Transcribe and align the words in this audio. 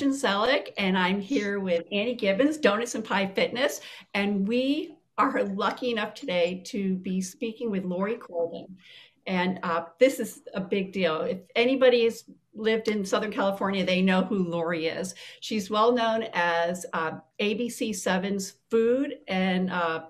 Gretchen 0.00 0.16
Zellick, 0.16 0.72
and 0.78 0.96
I'm 0.96 1.20
here 1.20 1.60
with 1.60 1.84
Annie 1.92 2.14
Gibbons, 2.14 2.56
Donuts 2.56 2.94
and 2.94 3.04
Pie 3.04 3.26
Fitness, 3.26 3.82
and 4.14 4.48
we 4.48 4.96
are 5.18 5.44
lucky 5.44 5.90
enough 5.90 6.14
today 6.14 6.62
to 6.68 6.94
be 6.94 7.20
speaking 7.20 7.70
with 7.70 7.84
Lori 7.84 8.16
Corbin. 8.16 8.78
And 9.26 9.60
uh, 9.62 9.84
this 9.98 10.18
is 10.18 10.40
a 10.54 10.60
big 10.62 10.94
deal. 10.94 11.20
If 11.20 11.40
anybody 11.54 12.04
has 12.04 12.24
lived 12.54 12.88
in 12.88 13.04
Southern 13.04 13.30
California, 13.30 13.84
they 13.84 14.00
know 14.00 14.22
who 14.22 14.48
Lori 14.48 14.86
is. 14.86 15.14
She's 15.40 15.68
well 15.68 15.92
known 15.92 16.24
as 16.32 16.86
uh, 16.94 17.18
ABC 17.38 17.90
7's 17.90 18.54
food 18.70 19.18
and 19.28 19.70
uh, 19.70 20.04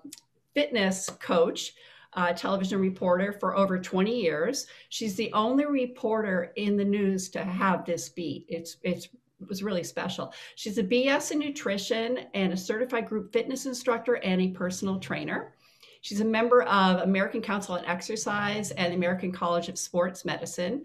fitness 0.54 1.10
coach 1.18 1.72
uh, 2.12 2.32
television 2.32 2.80
reporter 2.80 3.32
for 3.32 3.56
over 3.56 3.78
20 3.78 4.20
years. 4.20 4.66
She's 4.88 5.14
the 5.16 5.32
only 5.32 5.64
reporter 5.64 6.52
in 6.56 6.76
the 6.76 6.84
news 6.84 7.28
to 7.30 7.44
have 7.44 7.84
this 7.84 8.08
beat. 8.08 8.46
It's 8.48 8.76
it's 8.82 9.06
it 9.06 9.19
was 9.48 9.62
really 9.62 9.84
special. 9.84 10.32
She's 10.54 10.78
a 10.78 10.84
BS 10.84 11.32
in 11.32 11.38
nutrition 11.38 12.26
and 12.34 12.52
a 12.52 12.56
certified 12.56 13.06
group 13.06 13.32
fitness 13.32 13.66
instructor 13.66 14.14
and 14.14 14.40
a 14.40 14.48
personal 14.48 14.98
trainer. 14.98 15.54
She's 16.02 16.20
a 16.20 16.24
member 16.24 16.62
of 16.62 17.02
American 17.02 17.42
Council 17.42 17.74
on 17.74 17.84
Exercise 17.84 18.70
and 18.72 18.94
American 18.94 19.32
College 19.32 19.68
of 19.68 19.78
Sports 19.78 20.24
Medicine. 20.24 20.84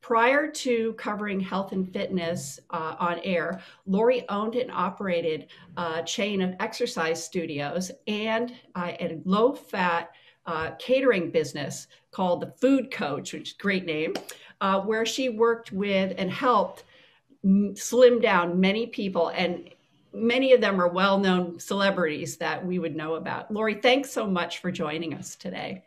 Prior 0.00 0.48
to 0.48 0.92
covering 0.94 1.40
health 1.40 1.72
and 1.72 1.92
fitness 1.92 2.60
uh, 2.70 2.94
on 2.98 3.18
air, 3.24 3.60
Lori 3.86 4.28
owned 4.28 4.54
and 4.54 4.70
operated 4.70 5.48
a 5.76 6.02
chain 6.02 6.42
of 6.42 6.54
exercise 6.60 7.24
studios 7.24 7.90
and 8.06 8.54
uh, 8.74 8.92
a 9.00 9.20
low 9.24 9.52
fat 9.52 10.10
uh, 10.46 10.72
catering 10.78 11.30
business 11.30 11.88
called 12.12 12.40
the 12.40 12.52
Food 12.60 12.92
Coach, 12.92 13.32
which 13.32 13.48
is 13.48 13.54
a 13.58 13.62
great 13.62 13.84
name, 13.84 14.14
uh, 14.60 14.80
where 14.80 15.04
she 15.04 15.28
worked 15.28 15.72
with 15.72 16.14
and 16.18 16.30
helped 16.30 16.84
slim 17.74 18.20
down 18.20 18.60
many 18.60 18.86
people 18.86 19.28
and 19.28 19.70
many 20.12 20.52
of 20.52 20.60
them 20.60 20.80
are 20.80 20.88
well-known 20.88 21.58
celebrities 21.60 22.38
that 22.38 22.64
we 22.64 22.78
would 22.78 22.96
know 22.96 23.14
about. 23.14 23.50
Lori, 23.52 23.74
thanks 23.74 24.10
so 24.10 24.26
much 24.26 24.58
for 24.58 24.70
joining 24.70 25.14
us 25.14 25.36
today. 25.36 25.84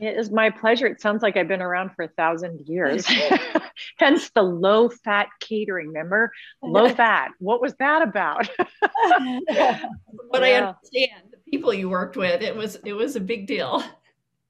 It 0.00 0.16
is 0.16 0.30
my 0.30 0.50
pleasure. 0.50 0.86
It 0.86 1.00
sounds 1.00 1.22
like 1.22 1.36
I've 1.36 1.48
been 1.48 1.62
around 1.62 1.90
for 1.90 2.04
a 2.04 2.08
thousand 2.08 2.68
years. 2.68 3.04
Hence 3.98 4.30
the 4.30 4.42
low 4.42 4.88
fat 4.88 5.28
catering. 5.40 5.88
Remember, 5.88 6.30
low 6.62 6.88
fat. 6.94 7.32
What 7.40 7.60
was 7.60 7.74
that 7.76 8.02
about? 8.02 8.48
what 8.88 9.42
yeah. 9.48 9.80
I 10.32 10.52
understand, 10.52 11.22
the 11.32 11.50
people 11.50 11.74
you 11.74 11.88
worked 11.88 12.16
with, 12.16 12.42
it 12.42 12.54
was 12.54 12.76
it 12.84 12.92
was 12.92 13.16
a 13.16 13.20
big 13.20 13.48
deal 13.48 13.82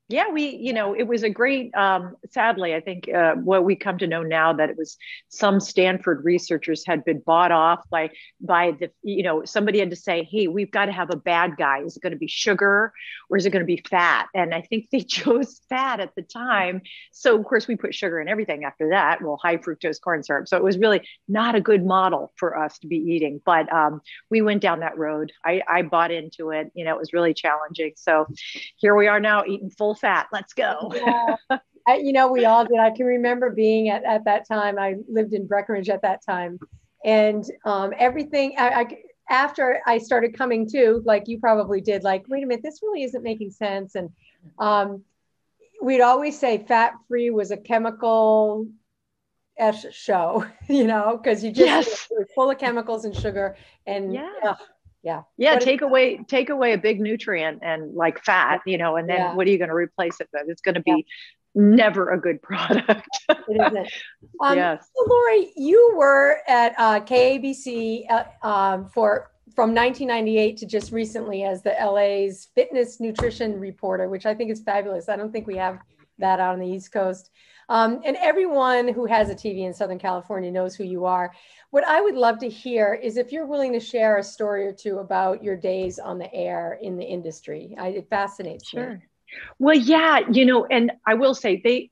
yeah 0.08 0.28
we 0.30 0.56
you 0.56 0.72
know 0.72 0.94
it 0.94 1.06
was 1.06 1.22
a 1.22 1.30
great 1.30 1.74
um, 1.74 2.16
sadly 2.30 2.74
i 2.74 2.80
think 2.80 3.08
uh, 3.08 3.34
what 3.34 3.64
we 3.64 3.76
come 3.76 3.98
to 3.98 4.06
know 4.06 4.22
now 4.22 4.52
that 4.52 4.70
it 4.70 4.76
was 4.76 4.96
some 5.28 5.60
stanford 5.60 6.24
researchers 6.24 6.84
had 6.86 7.04
been 7.04 7.20
bought 7.20 7.52
off 7.52 7.80
by 7.90 8.10
by 8.40 8.72
the 8.72 8.90
you 9.02 9.22
know 9.22 9.44
somebody 9.44 9.78
had 9.78 9.90
to 9.90 9.96
say 9.96 10.28
hey 10.30 10.48
we've 10.48 10.70
got 10.70 10.86
to 10.86 10.92
have 10.92 11.10
a 11.10 11.16
bad 11.16 11.56
guy. 11.56 11.80
Is 11.80 11.96
it 11.96 12.02
going 12.02 12.12
to 12.12 12.18
be 12.18 12.26
sugar 12.26 12.92
or 13.30 13.36
is 13.36 13.46
it 13.46 13.50
going 13.50 13.62
to 13.62 13.66
be 13.66 13.82
fat? 13.88 14.26
And 14.34 14.54
i 14.54 14.60
think 14.62 14.88
they 14.90 15.00
chose 15.18 15.60
fat 15.68 16.00
at 16.00 16.14
the 16.14 16.22
time. 16.22 16.82
So 17.12 17.38
of 17.38 17.44
course 17.44 17.68
we 17.68 17.76
put 17.76 17.94
sugar 17.94 18.20
in 18.20 18.28
everything 18.28 18.64
after 18.64 18.90
that. 18.90 19.22
Well 19.22 19.38
high 19.42 19.58
fructose 19.58 20.00
corn 20.00 20.22
syrup. 20.22 20.48
So 20.48 20.56
it 20.56 20.62
was 20.62 20.78
really 20.78 21.06
not 21.28 21.54
a 21.54 21.60
good 21.60 21.84
model 21.84 22.32
for 22.36 22.58
us 22.58 22.78
to 22.80 22.86
be 22.86 22.96
eating. 22.96 23.40
But 23.44 23.72
um, 23.72 24.00
we 24.30 24.42
went 24.42 24.62
down 24.62 24.80
that 24.80 24.98
road. 24.98 25.32
I, 25.44 25.62
I 25.68 25.82
bought 25.82 26.10
into 26.10 26.50
it. 26.50 26.70
You 26.74 26.84
know 26.84 26.94
it 26.94 26.98
was 26.98 27.12
really 27.12 27.34
challenging. 27.34 27.92
So 27.96 28.26
here 28.76 28.96
we 28.96 29.06
are 29.06 29.20
now 29.20 29.44
eating 29.44 29.70
full 29.70 29.94
fat. 29.98 30.28
Let's 30.32 30.52
go. 30.54 30.92
yeah. 30.94 31.36
You 31.88 32.12
know, 32.12 32.30
we 32.30 32.44
all 32.44 32.66
did. 32.66 32.78
I 32.78 32.90
can 32.90 33.06
remember 33.06 33.50
being 33.50 33.88
at, 33.88 34.04
at 34.04 34.24
that 34.26 34.46
time. 34.46 34.78
I 34.78 34.96
lived 35.08 35.32
in 35.32 35.46
Breckenridge 35.46 35.88
at 35.88 36.02
that 36.02 36.24
time. 36.24 36.58
And 37.04 37.44
um, 37.64 37.94
everything, 37.98 38.56
I, 38.58 38.68
I, 38.68 38.86
after 39.30 39.80
I 39.86 39.96
started 39.96 40.36
coming 40.36 40.68
to, 40.70 41.02
like 41.06 41.28
you 41.28 41.38
probably 41.38 41.80
did, 41.80 42.04
like, 42.04 42.26
wait 42.28 42.42
a 42.42 42.46
minute, 42.46 42.62
this 42.62 42.80
really 42.82 43.04
isn't 43.04 43.22
making 43.22 43.52
sense. 43.52 43.94
And 43.94 44.10
um, 44.58 45.02
we'd 45.80 46.02
always 46.02 46.38
say 46.38 46.58
fat 46.58 46.94
free 47.08 47.30
was 47.30 47.50
a 47.50 47.56
chemical 47.56 48.68
show, 49.90 50.44
you 50.68 50.84
know, 50.84 51.18
because 51.22 51.42
you 51.42 51.50
just 51.50 52.08
yes. 52.10 52.28
full 52.34 52.50
of 52.50 52.58
chemicals 52.58 53.06
and 53.06 53.16
sugar. 53.16 53.56
And 53.86 54.12
yeah 54.12 54.56
yeah. 55.08 55.22
Yeah 55.38 55.54
what 55.54 55.62
take 55.62 55.80
away 55.80 56.20
take 56.28 56.50
away 56.50 56.74
a 56.74 56.78
big 56.78 57.00
nutrient 57.00 57.60
and 57.62 57.94
like 57.94 58.22
fat 58.24 58.60
you 58.66 58.76
know 58.76 58.96
and 58.96 59.08
then 59.08 59.16
yeah. 59.16 59.34
what 59.34 59.46
are 59.46 59.50
you 59.50 59.58
going 59.58 59.70
to 59.70 59.74
replace 59.74 60.20
it 60.20 60.28
with? 60.32 60.44
It's 60.48 60.60
going 60.60 60.74
to 60.74 60.82
be 60.82 61.06
yeah. 61.54 61.62
never 61.62 62.10
a 62.10 62.20
good 62.20 62.42
product. 62.42 63.08
It 63.50 63.56
isn't. 63.66 63.88
Um, 64.42 64.56
yes. 64.58 64.86
so 64.94 65.04
lori 65.08 65.50
you 65.56 65.94
were 65.96 66.40
at 66.46 66.74
uh, 66.76 67.00
kabc 67.00 68.04
uh, 68.10 68.24
um, 68.46 68.90
for 68.90 69.30
from 69.54 69.74
1998 69.74 70.58
to 70.58 70.66
just 70.66 70.92
recently 70.92 71.44
as 71.44 71.62
the 71.62 71.70
la's 71.70 72.48
fitness 72.54 73.00
nutrition 73.00 73.58
reporter 73.58 74.08
which 74.10 74.26
i 74.26 74.34
think 74.34 74.50
is 74.50 74.60
fabulous. 74.60 75.08
I 75.08 75.16
don't 75.16 75.32
think 75.32 75.46
we 75.46 75.56
have 75.56 75.78
that 76.18 76.40
out 76.40 76.52
on 76.52 76.60
the 76.60 76.68
east 76.68 76.92
coast 76.92 77.30
um, 77.68 78.00
and 78.04 78.16
everyone 78.16 78.88
who 78.88 79.06
has 79.06 79.30
a 79.30 79.34
tv 79.34 79.66
in 79.66 79.74
southern 79.74 79.98
california 79.98 80.50
knows 80.50 80.74
who 80.74 80.84
you 80.84 81.04
are 81.04 81.32
what 81.70 81.86
I 81.86 82.00
would 82.00 82.14
love 82.14 82.38
to 82.38 82.48
hear 82.48 82.94
is 82.94 83.16
if 83.16 83.30
you're 83.30 83.46
willing 83.46 83.72
to 83.72 83.80
share 83.80 84.16
a 84.16 84.22
story 84.22 84.66
or 84.66 84.72
two 84.72 84.98
about 84.98 85.42
your 85.42 85.56
days 85.56 85.98
on 85.98 86.18
the 86.18 86.32
air 86.32 86.78
in 86.80 86.96
the 86.96 87.04
industry. 87.04 87.74
I, 87.78 87.88
it 87.88 88.08
fascinates 88.08 88.70
sure. 88.70 88.94
me. 88.94 88.98
Well, 89.58 89.76
yeah, 89.76 90.20
you 90.32 90.46
know, 90.46 90.64
and 90.64 90.92
I 91.06 91.12
will 91.12 91.34
say 91.34 91.60
they, 91.62 91.90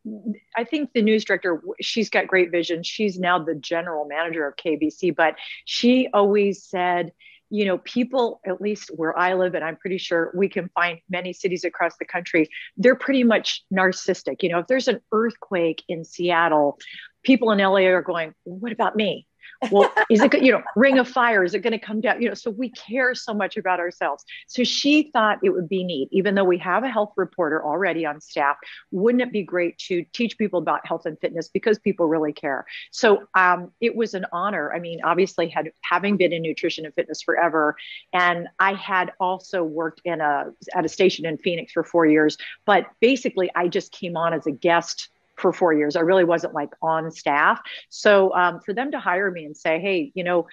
I 0.57 0.65
think 0.65 0.95
the 0.95 1.03
news 1.03 1.27
director, 1.27 1.63
she's 1.83 2.09
got 2.09 2.27
great 2.27 2.51
vision. 2.51 2.83
She's 2.83 3.19
now 3.19 3.39
the 3.39 3.55
general 3.55 4.07
manager 4.07 4.47
of 4.47 4.57
KABC, 4.57 5.15
but 5.15 5.35
she 5.67 6.09
always 6.15 6.65
said, 6.65 7.13
you 7.51 7.65
know, 7.65 7.79
people, 7.79 8.41
at 8.47 8.61
least 8.61 8.91
where 8.95 9.17
I 9.17 9.35
live, 9.35 9.55
and 9.55 9.65
I'm 9.65 9.77
pretty 9.77 9.99
sure 9.99 10.33
we 10.35 10.49
can 10.49 10.69
find 10.75 10.99
many 11.09 11.33
cities 11.33 11.65
across 11.65 11.97
the 11.99 12.05
country, 12.05 12.49
they're 12.77 12.97
pretty 12.97 13.25
much 13.25 13.63
narcissistic. 13.73 14.43
You 14.43 14.51
know, 14.51 14.59
if 14.59 14.67
there's 14.67 14.89
an 14.89 15.01
earthquake 15.13 15.83
in 15.89 16.05
Seattle, 16.05 16.79
people 17.23 17.51
in 17.51 17.59
LA 17.59 17.87
are 17.87 18.03
going, 18.03 18.35
what 18.45 18.73
about 18.73 18.97
me? 18.97 19.27
Well 19.71 19.93
is 20.11 20.21
it 20.21 20.43
you 20.43 20.53
know 20.53 20.63
ring 20.75 20.99
of 20.99 21.09
fire 21.09 21.45
is 21.45 21.55
it 21.55 21.61
going 21.61 21.73
to 21.73 21.79
come 21.79 22.01
down 22.01 22.21
you 22.21 22.29
know 22.29 22.35
so 22.35 22.51
we 22.51 22.71
care 22.71 23.15
so 23.15 23.35
much 23.35 23.57
about 23.57 23.81
ourselves. 23.81 24.25
So 24.47 24.65
she 24.65 25.11
thought 25.13 25.39
it 25.43 25.51
would 25.51 25.69
be 25.69 25.85
neat 25.85 26.09
even 26.13 26.35
though 26.35 26.45
we 26.45 26.59
have 26.59 26.85
a 26.85 26.89
health 26.89 27.13
reporter 27.17 27.65
already 27.65 28.07
on 28.07 28.21
staff 28.21 28.57
wouldn't 28.91 29.23
it 29.23 29.33
be 29.33 29.43
great 29.43 29.79
to 29.79 30.05
teach 30.13 30.39
people 30.39 30.59
about 30.59 30.87
health 30.87 31.07
and 31.07 31.19
fitness 31.21 31.49
because 31.49 31.79
people 31.79 32.07
really 32.07 32.33
care? 32.33 32.67
So 32.91 33.25
um, 33.35 33.73
it 33.81 33.97
was 33.97 34.15
an 34.15 34.27
honor. 34.33 34.73
I 34.73 34.79
mean 34.79 35.01
obviously 35.05 35.49
had 35.49 35.71
having 35.83 36.17
been 36.17 36.33
in 36.33 36.43
nutrition 36.43 36.85
and 36.85 36.95
fitness 36.95 37.23
forever 37.23 37.77
and 38.13 38.49
i 38.59 38.75
had 38.75 39.13
also 39.21 39.63
worked 39.63 40.01
in 40.05 40.21
a 40.21 40.47
at 40.75 40.85
a 40.85 40.89
station 40.89 41.27
in 41.27 41.39
phoenix 41.39 41.73
for 41.73 41.85
four 41.85 42.07
years 42.07 42.37
but 42.65 42.87
basically 43.01 43.51
i 43.55 43.69
just 43.69 43.93
came 43.93 44.17
on 44.17 44.33
as 44.33 44.47
a 44.47 44.53
guest 44.53 45.09
for 45.37 45.53
four 45.53 45.73
years. 45.73 45.97
I 45.97 46.01
really 46.01 46.25
wasn't 46.25 46.55
like 46.55 46.71
on 46.83 47.11
staff. 47.11 47.61
So 47.89 48.35
um, 48.35 48.61
for 48.61 48.73
them 48.73 48.91
to 48.93 48.99
hire 48.99 49.31
me 49.31 49.45
and 49.45 49.57
say, 49.57 49.81
hey, 49.81 50.13
you 50.15 50.25
know, 50.25 50.47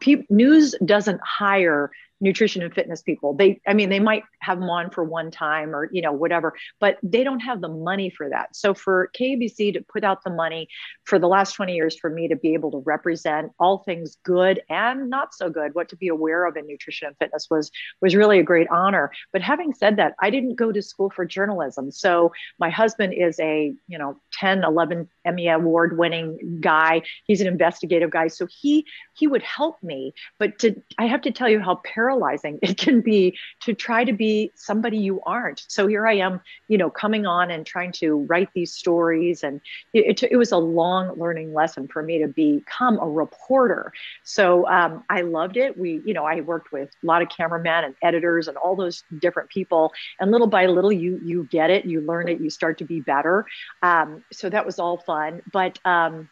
pe- 0.00 0.24
news 0.28 0.74
doesn't 0.84 1.20
hire 1.22 1.90
nutrition 2.20 2.62
and 2.62 2.72
fitness 2.74 3.02
people. 3.02 3.34
They, 3.34 3.60
I 3.66 3.74
mean, 3.74 3.90
they 3.90 4.00
might 4.00 4.22
have 4.40 4.58
them 4.58 4.70
on 4.70 4.90
for 4.90 5.04
one 5.04 5.30
time 5.30 5.74
or, 5.74 5.88
you 5.92 6.00
know, 6.00 6.12
whatever, 6.12 6.54
but 6.80 6.98
they 7.02 7.24
don't 7.24 7.40
have 7.40 7.60
the 7.60 7.68
money 7.68 8.10
for 8.10 8.28
that. 8.30 8.54
So 8.56 8.74
for 8.74 9.10
kabc 9.18 9.74
to 9.74 9.84
put 9.92 10.04
out 10.04 10.24
the 10.24 10.30
money 10.30 10.68
for 11.04 11.18
the 11.18 11.28
last 11.28 11.52
20 11.52 11.74
years 11.74 11.98
for 11.98 12.08
me 12.08 12.28
to 12.28 12.36
be 12.36 12.54
able 12.54 12.70
to 12.72 12.82
represent 12.86 13.52
all 13.58 13.78
things 13.78 14.16
good 14.24 14.62
and 14.70 15.10
not 15.10 15.34
so 15.34 15.50
good, 15.50 15.74
what 15.74 15.88
to 15.90 15.96
be 15.96 16.08
aware 16.08 16.46
of 16.46 16.56
in 16.56 16.66
nutrition 16.66 17.08
and 17.08 17.16
fitness 17.18 17.48
was, 17.50 17.70
was 18.00 18.16
really 18.16 18.38
a 18.38 18.42
great 18.42 18.68
honor. 18.70 19.10
But 19.32 19.42
having 19.42 19.74
said 19.74 19.96
that, 19.96 20.14
I 20.20 20.30
didn't 20.30 20.54
go 20.54 20.72
to 20.72 20.82
school 20.82 21.10
for 21.10 21.24
journalism. 21.24 21.90
So 21.90 22.32
my 22.58 22.70
husband 22.70 23.12
is 23.14 23.38
a, 23.40 23.74
you 23.88 23.98
know, 23.98 24.18
10, 24.32 24.64
11 24.64 25.08
Emmy 25.24 25.48
award 25.48 25.98
winning 25.98 26.60
guy. 26.60 27.02
He's 27.24 27.40
an 27.40 27.46
investigative 27.46 28.10
guy. 28.10 28.28
So 28.28 28.46
he, 28.46 28.86
he 29.14 29.26
would 29.26 29.42
help 29.42 29.82
me, 29.82 30.14
but 30.38 30.58
to, 30.60 30.80
I 30.98 31.06
have 31.06 31.22
to 31.22 31.30
tell 31.30 31.48
you 31.48 31.60
how 31.60 31.76
paralyzing 32.06 32.58
it 32.62 32.78
can 32.78 33.00
be 33.00 33.36
to 33.62 33.74
try 33.74 34.04
to 34.04 34.12
be 34.12 34.52
somebody 34.54 34.98
you 34.98 35.20
aren't. 35.22 35.64
So 35.68 35.86
here 35.86 36.06
I 36.06 36.14
am, 36.14 36.40
you 36.68 36.78
know, 36.78 36.90
coming 36.90 37.26
on 37.26 37.50
and 37.50 37.66
trying 37.66 37.92
to 37.92 38.26
write 38.28 38.48
these 38.54 38.72
stories. 38.72 39.42
And 39.42 39.60
it, 39.92 40.22
it, 40.22 40.28
it 40.32 40.36
was 40.36 40.52
a 40.52 40.58
long 40.58 41.18
learning 41.18 41.52
lesson 41.52 41.88
for 41.88 42.02
me 42.02 42.18
to 42.18 42.28
become 42.28 42.98
a 42.98 43.08
reporter. 43.08 43.92
So 44.24 44.66
um, 44.68 45.04
I 45.10 45.22
loved 45.22 45.56
it. 45.56 45.78
We, 45.78 46.00
you 46.04 46.14
know, 46.14 46.24
I 46.24 46.40
worked 46.40 46.72
with 46.72 46.90
a 47.02 47.06
lot 47.06 47.22
of 47.22 47.28
cameramen 47.28 47.84
and 47.84 47.94
editors 48.02 48.48
and 48.48 48.56
all 48.56 48.76
those 48.76 49.04
different 49.18 49.50
people. 49.50 49.92
And 50.20 50.30
little 50.30 50.46
by 50.46 50.66
little, 50.66 50.92
you, 50.92 51.20
you 51.24 51.48
get 51.50 51.70
it, 51.70 51.84
you 51.84 52.00
learn 52.00 52.28
it, 52.28 52.40
you 52.40 52.50
start 52.50 52.78
to 52.78 52.84
be 52.84 53.00
better. 53.00 53.46
Um, 53.82 54.24
so 54.32 54.48
that 54.50 54.64
was 54.64 54.78
all 54.78 54.98
fun. 54.98 55.42
But, 55.52 55.78
um, 55.84 56.28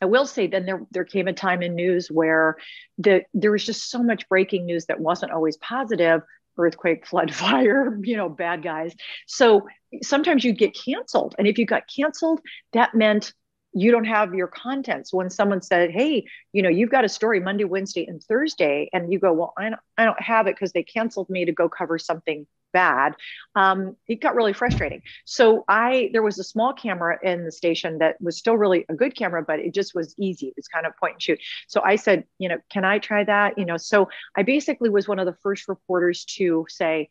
I 0.00 0.06
will 0.06 0.26
say 0.26 0.46
then 0.46 0.66
there 0.66 0.82
there 0.90 1.04
came 1.04 1.28
a 1.28 1.32
time 1.32 1.62
in 1.62 1.74
news 1.74 2.08
where 2.10 2.56
the 2.98 3.22
there 3.32 3.52
was 3.52 3.64
just 3.64 3.90
so 3.90 4.02
much 4.02 4.28
breaking 4.28 4.66
news 4.66 4.86
that 4.86 5.00
wasn't 5.00 5.32
always 5.32 5.56
positive 5.58 6.22
earthquake 6.56 7.06
flood 7.10 7.34
fire 7.34 7.98
you 8.02 8.16
know 8.16 8.28
bad 8.28 8.62
guys. 8.62 8.94
So 9.26 9.66
sometimes 10.02 10.44
you'd 10.44 10.58
get 10.58 10.74
canceled 10.74 11.34
and 11.38 11.46
if 11.46 11.58
you 11.58 11.66
got 11.66 11.84
canceled 11.94 12.40
that 12.72 12.94
meant 12.94 13.32
you 13.76 13.90
don't 13.90 14.04
have 14.04 14.34
your 14.34 14.46
contents. 14.46 15.12
When 15.12 15.30
someone 15.30 15.62
said 15.62 15.90
hey 15.90 16.26
you 16.52 16.62
know 16.62 16.68
you've 16.68 16.90
got 16.90 17.04
a 17.04 17.08
story 17.08 17.40
monday 17.40 17.64
wednesday 17.64 18.06
and 18.06 18.22
thursday 18.22 18.88
and 18.92 19.12
you 19.12 19.18
go 19.18 19.32
well 19.32 19.52
i 19.58 19.70
don't, 19.70 19.80
I 19.98 20.04
don't 20.04 20.20
have 20.20 20.46
it 20.46 20.56
because 20.56 20.72
they 20.72 20.82
canceled 20.82 21.28
me 21.30 21.44
to 21.44 21.52
go 21.52 21.68
cover 21.68 21.98
something 21.98 22.46
bad 22.74 23.14
um, 23.56 23.96
it 24.08 24.20
got 24.20 24.34
really 24.34 24.52
frustrating. 24.52 25.00
So 25.24 25.64
i 25.68 26.10
there 26.12 26.22
was 26.22 26.38
a 26.38 26.44
small 26.44 26.72
camera 26.72 27.18
in 27.22 27.44
the 27.44 27.52
station 27.52 27.98
that 27.98 28.20
was 28.20 28.36
still 28.36 28.56
really 28.56 28.84
a 28.88 28.94
good 28.94 29.16
camera 29.16 29.42
but 29.42 29.60
it 29.60 29.72
just 29.72 29.94
was 29.94 30.14
easy. 30.18 30.48
It 30.48 30.54
was 30.56 30.68
kind 30.68 30.86
of 30.86 30.96
point 30.96 31.14
and 31.14 31.22
shoot. 31.22 31.40
So 31.68 31.80
i 31.82 31.96
said 31.96 32.24
you 32.38 32.48
know 32.48 32.58
can 32.70 32.84
i 32.84 32.98
try 32.98 33.24
that? 33.24 33.58
You 33.58 33.64
know 33.64 33.78
so 33.78 34.08
i 34.36 34.42
basically 34.42 34.90
was 34.90 35.08
one 35.08 35.18
of 35.18 35.26
the 35.26 35.38
first 35.42 35.68
reporters 35.68 36.24
to 36.36 36.66
say 36.68 37.08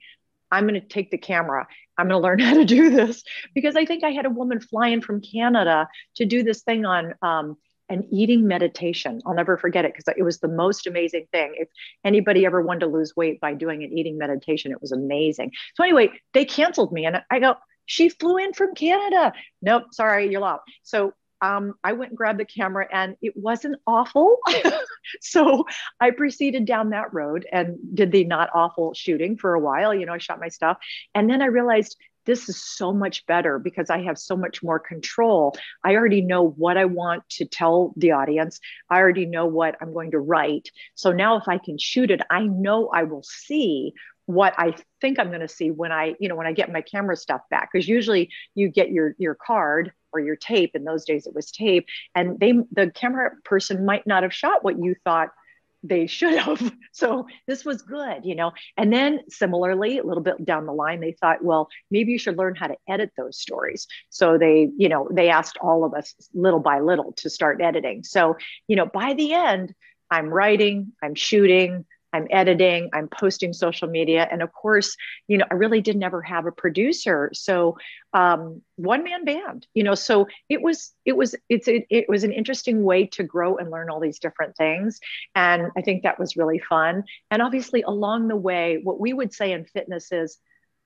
I'm 0.53 0.67
going 0.67 0.79
to 0.79 0.87
take 0.87 1.09
the 1.09 1.17
camera. 1.17 1.67
I'm 1.97 2.07
going 2.07 2.21
to 2.21 2.23
learn 2.23 2.39
how 2.47 2.53
to 2.53 2.65
do 2.65 2.91
this. 2.91 3.23
Because 3.55 3.75
I 3.75 3.85
think 3.85 4.03
I 4.03 4.11
had 4.11 4.27
a 4.27 4.29
woman 4.29 4.59
flying 4.59 5.01
from 5.01 5.19
Canada 5.19 5.87
to 6.17 6.25
do 6.25 6.43
this 6.43 6.61
thing 6.61 6.85
on 6.85 7.15
um, 7.23 7.57
an 7.89 8.07
eating 8.11 8.47
meditation. 8.47 9.21
I'll 9.25 9.33
never 9.33 9.57
forget 9.57 9.85
it 9.85 9.93
because 9.93 10.13
it 10.17 10.23
was 10.23 10.39
the 10.39 10.47
most 10.47 10.87
amazing 10.87 11.27
thing. 11.31 11.53
If 11.57 11.69
anybody 12.03 12.45
ever 12.45 12.61
wanted 12.61 12.81
to 12.81 12.87
lose 12.87 13.15
weight 13.15 13.39
by 13.39 13.53
doing 13.53 13.83
an 13.83 13.91
eating 13.91 14.17
meditation, 14.17 14.71
it 14.71 14.81
was 14.81 14.91
amazing. 14.91 15.51
So 15.75 15.83
anyway, 15.83 16.09
they 16.33 16.45
canceled 16.45 16.91
me, 16.91 17.05
and 17.05 17.21
I 17.29 17.39
go. 17.39 17.55
She 17.85 18.07
flew 18.07 18.37
in 18.37 18.53
from 18.53 18.75
Canada. 18.75 19.33
Nope, 19.61 19.87
sorry, 19.91 20.31
you're 20.31 20.45
out. 20.45 20.61
So 20.83 21.13
um, 21.43 21.73
I 21.83 21.91
went 21.91 22.11
and 22.11 22.17
grabbed 22.17 22.39
the 22.39 22.45
camera 22.45 22.87
and 22.89 23.17
it 23.21 23.33
wasn't 23.35 23.75
awful. 23.85 24.37
so 25.21 25.65
I 25.99 26.11
proceeded 26.11 26.65
down 26.65 26.91
that 26.91 27.13
road 27.13 27.45
and 27.51 27.77
did 27.93 28.13
the 28.13 28.23
not 28.23 28.49
awful 28.55 28.93
shooting 28.93 29.37
for 29.37 29.53
a 29.53 29.59
while. 29.59 29.93
You 29.93 30.05
know, 30.05 30.13
I 30.13 30.19
shot 30.19 30.39
my 30.39 30.47
stuff. 30.47 30.77
And 31.13 31.29
then 31.29 31.41
I 31.41 31.47
realized 31.47 31.97
this 32.25 32.49
is 32.49 32.61
so 32.63 32.93
much 32.93 33.25
better 33.25 33.59
because 33.59 33.89
I 33.89 34.01
have 34.03 34.17
so 34.17 34.35
much 34.35 34.63
more 34.63 34.79
control. 34.79 35.55
I 35.83 35.95
already 35.95 36.21
know 36.21 36.43
what 36.43 36.77
I 36.77 36.85
want 36.85 37.27
to 37.31 37.45
tell 37.45 37.93
the 37.97 38.11
audience. 38.11 38.59
I 38.89 38.97
already 38.97 39.25
know 39.25 39.45
what 39.45 39.75
I'm 39.81 39.93
going 39.93 40.11
to 40.11 40.19
write. 40.19 40.69
So 40.95 41.11
now 41.11 41.37
if 41.37 41.47
I 41.47 41.57
can 41.57 41.77
shoot 41.77 42.11
it, 42.11 42.21
I 42.29 42.43
know 42.43 42.89
I 42.89 43.03
will 43.03 43.23
see 43.23 43.93
what 44.25 44.53
I 44.57 44.75
think 45.01 45.19
I'm 45.19 45.29
going 45.29 45.41
to 45.41 45.47
see 45.47 45.69
when 45.69 45.91
I, 45.91 46.15
you 46.19 46.29
know, 46.29 46.35
when 46.35 46.47
I 46.47 46.53
get 46.53 46.71
my 46.71 46.81
camera 46.81 47.17
stuff 47.17 47.41
back. 47.49 47.69
Because 47.71 47.87
usually 47.87 48.29
you 48.55 48.69
get 48.69 48.89
your 48.89 49.15
your 49.17 49.35
card 49.35 49.91
or 50.13 50.19
your 50.19 50.35
tape. 50.35 50.71
In 50.75 50.83
those 50.83 51.03
days, 51.03 51.27
it 51.27 51.35
was 51.35 51.51
tape, 51.51 51.87
and 52.15 52.39
they 52.39 52.53
the 52.71 52.91
camera 52.91 53.31
person 53.43 53.85
might 53.85 54.07
not 54.07 54.23
have 54.23 54.33
shot 54.33 54.63
what 54.63 54.81
you 54.81 54.95
thought 55.03 55.29
they 55.83 56.07
should 56.07 56.37
have. 56.37 56.73
So 56.95 57.25
this 57.47 57.65
was 57.65 57.81
good, 57.81 58.23
you 58.23 58.35
know. 58.35 58.51
And 58.77 58.93
then 58.93 59.21
similarly, 59.27 59.97
a 59.97 60.03
little 60.03 60.21
bit 60.21 60.45
down 60.45 60.67
the 60.67 60.73
line, 60.73 60.99
they 60.99 61.13
thought, 61.13 61.43
well, 61.43 61.67
maybe 61.89 62.11
you 62.11 62.19
should 62.19 62.37
learn 62.37 62.53
how 62.53 62.67
to 62.67 62.75
edit 62.87 63.09
those 63.17 63.39
stories. 63.39 63.87
So 64.11 64.37
they, 64.37 64.69
you 64.77 64.89
know, 64.89 65.09
they 65.11 65.29
asked 65.29 65.57
all 65.59 65.85
of 65.85 65.95
us 65.95 66.13
little 66.35 66.59
by 66.59 66.81
little 66.81 67.13
to 67.13 67.31
start 67.31 67.61
editing. 67.61 68.03
So, 68.03 68.37
you 68.67 68.75
know, 68.75 68.85
by 68.85 69.15
the 69.15 69.33
end, 69.33 69.73
I'm 70.11 70.27
writing, 70.27 70.91
I'm 71.01 71.15
shooting, 71.15 71.85
I'm 72.13 72.27
editing, 72.29 72.89
I'm 72.93 73.09
posting 73.09 73.51
social 73.53 73.87
media. 73.87 74.27
And 74.31 74.41
of 74.41 74.53
course, 74.53 74.95
you 75.27 75.37
know, 75.37 75.45
I 75.51 75.55
really 75.55 75.81
did 75.81 75.97
never 75.97 76.21
have 76.21 76.45
a 76.45 76.51
producer. 76.51 77.31
So 77.33 77.77
um, 78.13 78.61
one 78.75 79.03
man 79.03 79.25
band, 79.25 79.67
you 79.73 79.83
know, 79.83 79.95
so 79.95 80.27
it 80.47 80.61
was, 80.61 80.93
it 81.03 81.17
was, 81.17 81.35
it's, 81.49 81.67
it, 81.67 81.85
it 81.89 82.05
was 82.07 82.23
an 82.23 82.31
interesting 82.31 82.83
way 82.83 83.07
to 83.07 83.23
grow 83.23 83.57
and 83.57 83.71
learn 83.71 83.89
all 83.89 83.99
these 83.99 84.19
different 84.19 84.55
things. 84.55 84.99
And 85.33 85.71
I 85.75 85.81
think 85.81 86.03
that 86.03 86.19
was 86.19 86.37
really 86.37 86.59
fun. 86.59 87.03
And 87.31 87.41
obviously 87.41 87.81
along 87.81 88.27
the 88.27 88.35
way, 88.35 88.79
what 88.83 88.99
we 88.99 89.11
would 89.11 89.33
say 89.33 89.51
in 89.51 89.65
fitness 89.65 90.11
is, 90.11 90.37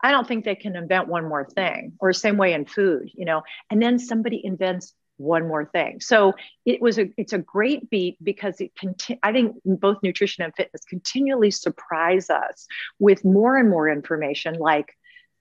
I 0.01 0.12
don't 0.12 0.27
think 0.27 0.45
they 0.45 0.56
can 0.56 0.75
invent 0.75 1.07
one 1.07 1.27
more 1.27 1.45
thing 1.45 1.94
or 2.00 2.13
same 2.13 2.38
way 2.38 2.53
in 2.53 2.65
food, 2.65 3.09
you 3.13 3.25
know, 3.25 3.41
and 3.69 3.81
then 3.81 3.97
somebody 3.97 4.39
invents 4.44 4.94
one 5.18 5.48
more 5.48 5.66
thing. 5.66 6.00
So 6.00 6.34
it 6.66 6.81
was 6.81 6.98
a 6.98 7.10
it's 7.18 7.34
a 7.34 7.40
great 7.40 7.90
beat 7.90 8.18
because 8.24 8.62
it 8.62 8.72
conti- 8.80 9.19
I 9.24 9.31
think 9.31 9.58
both 9.66 9.98
nutrition 10.04 10.44
and 10.44 10.54
fitness 10.56 10.84
continually 10.88 11.52
surprise 11.52 12.30
us 12.30 12.68
with 13.00 13.25
more 13.25 13.58
and 13.58 13.69
more 13.69 13.90
information 13.90 14.56
like 14.56 14.94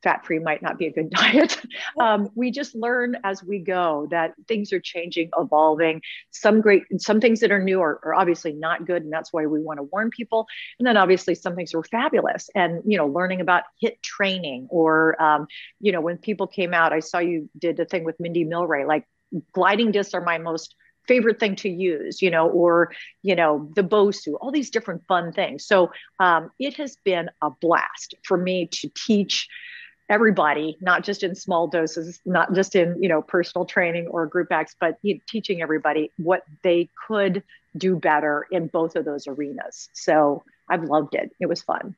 fat 0.03 0.25
free 0.25 0.39
might 0.39 0.63
not 0.63 0.79
be 0.79 0.87
a 0.87 0.93
good 0.93 1.11
diet. 1.21 1.61
Um, 1.99 2.31
we 2.35 2.51
just 2.51 2.75
learn 2.75 3.17
as 3.25 3.43
we 3.43 3.59
go 3.59 4.07
that 4.11 4.35
things 4.47 4.73
are 4.73 4.81
changing, 4.81 5.31
evolving. 5.37 6.03
Some 6.31 6.61
great, 6.61 6.85
some 6.99 7.21
things 7.21 7.41
that 7.41 7.51
are 7.51 7.63
new 7.63 7.81
are, 7.81 8.01
are, 8.05 8.15
obviously 8.15 8.53
not 8.53 8.87
good, 8.87 9.03
and 9.03 9.13
that's 9.13 9.33
why 9.33 9.47
we 9.47 9.61
want 9.61 9.79
to 9.79 9.83
warn 9.83 10.11
people. 10.11 10.47
And 10.79 10.87
then 10.87 10.97
obviously 10.97 11.35
some 11.35 11.57
things 11.57 11.75
were 11.75 11.83
fabulous. 11.83 12.49
And 12.55 12.83
you 12.87 12.97
know, 12.97 13.07
learning 13.09 13.41
about 13.41 13.65
HIIT 13.83 14.01
training, 14.03 14.69
or 14.71 15.21
um, 15.21 15.49
you 15.81 15.93
know, 15.93 16.01
when 16.01 16.19
people 16.19 16.47
came 16.47 16.73
out, 16.73 16.93
I 16.93 17.01
saw 17.01 17.19
you 17.19 17.51
did 17.59 17.81
a 17.81 17.85
thing 17.85 18.05
with 18.05 18.21
Mindy 18.21 18.45
Mylrea, 18.45 18.87
like 18.87 19.07
gliding 19.53 19.93
discs 19.93 20.15
are 20.15 20.21
my 20.21 20.39
most 20.39 20.75
favorite 21.07 21.39
thing 21.39 21.57
to 21.57 21.69
use, 21.69 22.21
you 22.21 22.31
know, 22.31 22.49
or, 22.49 22.93
you 23.23 23.35
know, 23.35 23.71
the 23.77 23.83
Bosu, 23.83 24.35
all 24.41 24.51
these 24.51 24.71
different 24.71 25.07
fun 25.07 25.33
things. 25.33 25.65
So 25.65 25.93
um, 26.19 26.51
it 26.59 26.75
has 26.77 26.97
been 27.05 27.31
a 27.43 27.51
blast 27.51 28.15
for 28.25 28.37
me 28.37 28.67
to 28.73 28.91
teach 28.95 29.49
everybody, 30.09 30.77
not 30.81 31.05
just 31.05 31.23
in 31.23 31.35
small 31.35 31.67
doses, 31.67 32.21
not 32.25 32.55
just 32.55 32.77
in, 32.77 33.03
you 33.03 33.09
know, 33.09 33.23
personal 33.23 33.65
training 33.65 34.09
or 34.09 34.27
group 34.27 34.53
acts, 34.53 34.75
but 34.81 34.99
you 35.03 35.15
know, 35.15 35.21
teaching 35.29 35.63
everybody 35.63 36.13
what 36.17 36.43
they 36.63 36.89
could 37.07 37.43
do 37.77 37.97
better 37.97 38.47
in 38.51 38.69
both 38.69 38.97
of 38.97 39.05
those 39.05 39.27
arenas. 39.27 39.89
So 39.93 40.45
I've 40.69 40.85
loved 40.85 41.15
it. 41.15 41.31
It 41.41 41.47
was 41.47 41.63
fun. 41.63 41.95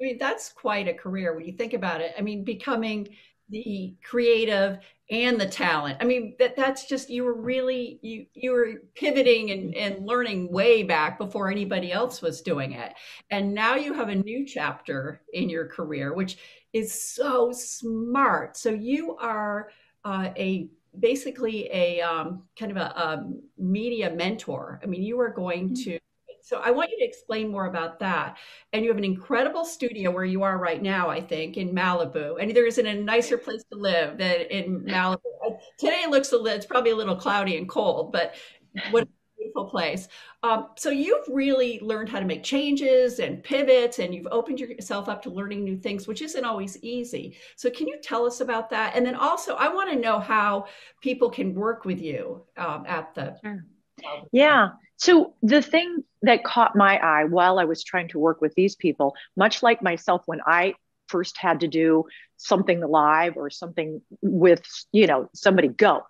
I 0.00 0.04
mean, 0.04 0.18
that's 0.18 0.50
quite 0.52 0.88
a 0.88 0.94
career 0.94 1.34
when 1.34 1.44
you 1.44 1.52
think 1.52 1.74
about 1.74 2.00
it. 2.00 2.14
I 2.18 2.22
mean, 2.22 2.42
becoming 2.42 3.08
the 3.52 3.94
creative 4.02 4.78
and 5.10 5.38
the 5.38 5.46
talent. 5.46 5.98
I 6.00 6.04
mean, 6.04 6.34
that 6.38 6.56
that's 6.56 6.86
just 6.86 7.10
you 7.10 7.22
were 7.22 7.40
really 7.40 8.00
you 8.02 8.26
you 8.34 8.50
were 8.52 8.82
pivoting 8.94 9.50
and, 9.50 9.74
and 9.76 10.06
learning 10.06 10.50
way 10.50 10.82
back 10.82 11.18
before 11.18 11.50
anybody 11.50 11.92
else 11.92 12.22
was 12.22 12.40
doing 12.40 12.72
it. 12.72 12.94
And 13.30 13.54
now 13.54 13.76
you 13.76 13.92
have 13.92 14.08
a 14.08 14.14
new 14.14 14.46
chapter 14.46 15.20
in 15.34 15.50
your 15.50 15.66
career, 15.66 16.14
which 16.14 16.38
is 16.72 17.14
so 17.14 17.52
smart. 17.52 18.56
So 18.56 18.70
you 18.70 19.16
are 19.18 19.68
uh, 20.04 20.30
a 20.36 20.68
basically 20.98 21.70
a 21.72 22.00
um, 22.00 22.44
kind 22.58 22.70
of 22.70 22.78
a, 22.78 22.80
a, 22.80 23.30
media 23.58 24.10
mentor. 24.10 24.80
I 24.82 24.86
mean, 24.86 25.02
you 25.02 25.20
are 25.20 25.30
going 25.30 25.70
mm-hmm. 25.70 25.90
to 25.90 25.98
so 26.42 26.60
I 26.62 26.70
want 26.70 26.90
you 26.90 26.98
to 26.98 27.04
explain 27.04 27.50
more 27.50 27.66
about 27.66 27.98
that. 28.00 28.36
And 28.72 28.84
you 28.84 28.90
have 28.90 28.98
an 28.98 29.04
incredible 29.04 29.64
studio 29.64 30.10
where 30.10 30.24
you 30.24 30.42
are 30.42 30.58
right 30.58 30.82
now, 30.82 31.08
I 31.08 31.20
think, 31.20 31.56
in 31.56 31.72
Malibu. 31.72 32.40
And 32.40 32.54
there 32.54 32.66
isn't 32.66 32.86
a 32.86 32.94
nicer 32.94 33.38
place 33.38 33.64
to 33.72 33.78
live 33.78 34.18
than 34.18 34.42
in 34.42 34.80
Malibu. 34.80 35.20
Today 35.78 36.02
it 36.04 36.10
looks 36.10 36.32
a 36.32 36.36
little, 36.36 36.56
it's 36.56 36.66
probably 36.66 36.90
a 36.90 36.96
little 36.96 37.16
cloudy 37.16 37.56
and 37.56 37.68
cold, 37.68 38.12
but 38.12 38.34
what 38.90 39.04
a 39.04 39.08
beautiful 39.38 39.66
place. 39.66 40.08
Um, 40.42 40.68
so 40.76 40.90
you've 40.90 41.26
really 41.28 41.78
learned 41.80 42.08
how 42.08 42.18
to 42.18 42.24
make 42.24 42.42
changes 42.42 43.18
and 43.18 43.42
pivots, 43.42 43.98
and 43.98 44.14
you've 44.14 44.28
opened 44.30 44.58
yourself 44.60 45.08
up 45.08 45.22
to 45.22 45.30
learning 45.30 45.62
new 45.62 45.76
things, 45.76 46.08
which 46.08 46.22
isn't 46.22 46.44
always 46.44 46.76
easy. 46.82 47.36
So 47.56 47.70
can 47.70 47.86
you 47.86 47.98
tell 48.02 48.26
us 48.26 48.40
about 48.40 48.70
that? 48.70 48.96
And 48.96 49.06
then 49.06 49.14
also, 49.14 49.54
I 49.54 49.68
want 49.68 49.90
to 49.90 49.96
know 49.96 50.18
how 50.18 50.66
people 51.00 51.30
can 51.30 51.54
work 51.54 51.84
with 51.84 52.00
you 52.00 52.42
um, 52.56 52.84
at 52.86 53.14
the. 53.14 53.36
Sure. 53.42 53.64
Yeah. 54.32 54.70
So 54.96 55.34
the 55.42 55.62
thing 55.62 56.04
that 56.22 56.44
caught 56.44 56.76
my 56.76 56.98
eye 56.98 57.24
while 57.24 57.58
I 57.58 57.64
was 57.64 57.82
trying 57.82 58.08
to 58.08 58.18
work 58.18 58.40
with 58.40 58.54
these 58.54 58.76
people, 58.76 59.14
much 59.36 59.62
like 59.62 59.82
myself 59.82 60.22
when 60.26 60.40
I 60.46 60.74
first 61.08 61.36
had 61.36 61.60
to 61.60 61.68
do 61.68 62.04
something 62.36 62.80
live 62.80 63.36
or 63.36 63.50
something 63.50 64.00
with, 64.22 64.62
you 64.92 65.06
know, 65.06 65.28
somebody 65.34 65.68
go. 65.68 66.02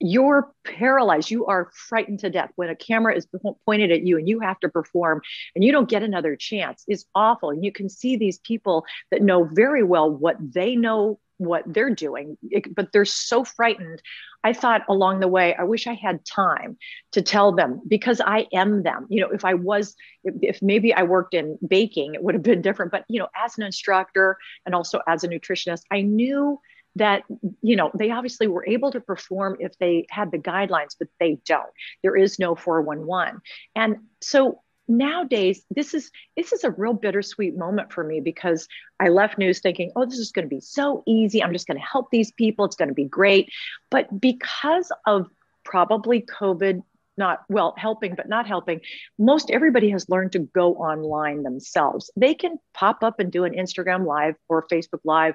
You're 0.00 0.52
paralyzed. 0.64 1.30
You 1.30 1.46
are 1.46 1.70
frightened 1.72 2.20
to 2.20 2.30
death 2.30 2.50
when 2.56 2.68
a 2.68 2.76
camera 2.76 3.16
is 3.16 3.26
pointed 3.64 3.90
at 3.90 4.02
you 4.02 4.18
and 4.18 4.28
you 4.28 4.40
have 4.40 4.60
to 4.60 4.68
perform 4.68 5.22
and 5.54 5.64
you 5.64 5.72
don't 5.72 5.88
get 5.88 6.02
another 6.02 6.36
chance. 6.36 6.84
It's 6.86 7.06
awful. 7.14 7.50
And 7.50 7.64
you 7.64 7.72
can 7.72 7.88
see 7.88 8.16
these 8.16 8.38
people 8.38 8.84
that 9.10 9.22
know 9.22 9.44
very 9.44 9.82
well 9.82 10.10
what 10.10 10.36
they 10.40 10.76
know 10.76 11.18
what 11.38 11.64
they're 11.66 11.94
doing, 11.94 12.36
but 12.76 12.92
they're 12.92 13.04
so 13.04 13.44
frightened. 13.44 14.02
I 14.44 14.52
thought 14.52 14.82
along 14.88 15.20
the 15.20 15.28
way, 15.28 15.54
I 15.54 15.64
wish 15.64 15.86
I 15.86 15.94
had 15.94 16.24
time 16.24 16.76
to 17.12 17.22
tell 17.22 17.52
them 17.52 17.80
because 17.88 18.20
I 18.24 18.46
am 18.52 18.82
them. 18.82 19.06
You 19.08 19.22
know, 19.22 19.30
if 19.30 19.44
I 19.44 19.54
was, 19.54 19.96
if, 20.22 20.60
maybe 20.62 20.92
I 20.92 21.02
worked 21.02 21.34
in 21.34 21.58
baking, 21.66 22.14
it 22.14 22.22
would 22.22 22.34
have 22.34 22.42
been 22.42 22.62
different. 22.62 22.92
But, 22.92 23.04
you 23.08 23.18
know, 23.18 23.28
as 23.34 23.56
an 23.56 23.64
instructor 23.64 24.36
and 24.66 24.74
also 24.74 25.00
as 25.08 25.24
a 25.24 25.28
nutritionist, 25.28 25.82
I 25.90 26.02
knew 26.02 26.60
that 26.96 27.22
you 27.60 27.74
know 27.74 27.90
they 27.98 28.10
obviously 28.12 28.46
were 28.46 28.64
able 28.66 28.92
to 28.92 29.00
perform 29.00 29.56
if 29.58 29.76
they 29.78 30.06
had 30.10 30.30
the 30.30 30.38
guidelines 30.38 30.94
but 30.96 31.08
they 31.18 31.38
don't 31.44 31.70
there 32.04 32.16
is 32.16 32.38
no 32.38 32.54
411 32.54 33.40
and 33.74 33.96
so 34.20 34.62
nowadays 34.86 35.64
this 35.70 35.94
is 35.94 36.10
this 36.36 36.52
is 36.52 36.64
a 36.64 36.70
real 36.70 36.92
bittersweet 36.92 37.56
moment 37.56 37.92
for 37.92 38.04
me 38.04 38.20
because 38.20 38.68
i 39.00 39.08
left 39.08 39.38
news 39.38 39.60
thinking 39.60 39.90
oh 39.96 40.04
this 40.04 40.18
is 40.18 40.32
going 40.32 40.44
to 40.44 40.54
be 40.54 40.60
so 40.60 41.02
easy. 41.06 41.42
I'm 41.42 41.52
just 41.52 41.66
going 41.66 41.78
to 41.78 41.86
help 41.86 42.10
these 42.10 42.32
people. 42.32 42.64
It's 42.64 42.76
going 42.76 42.88
to 42.88 42.94
be 42.94 43.04
great. 43.04 43.50
But 43.90 44.20
because 44.20 44.90
of 45.06 45.28
probably 45.64 46.20
covid 46.20 46.82
not 47.16 47.44
well 47.48 47.74
helping 47.78 48.14
but 48.14 48.28
not 48.28 48.46
helping 48.46 48.80
most 49.18 49.50
everybody 49.50 49.88
has 49.90 50.08
learned 50.08 50.32
to 50.32 50.40
go 50.40 50.74
online 50.74 51.42
themselves. 51.42 52.10
They 52.16 52.34
can 52.34 52.58
pop 52.74 53.02
up 53.02 53.20
and 53.20 53.30
do 53.30 53.44
an 53.44 53.54
instagram 53.54 54.04
live 54.04 54.34
or 54.48 54.66
facebook 54.66 55.00
live 55.04 55.34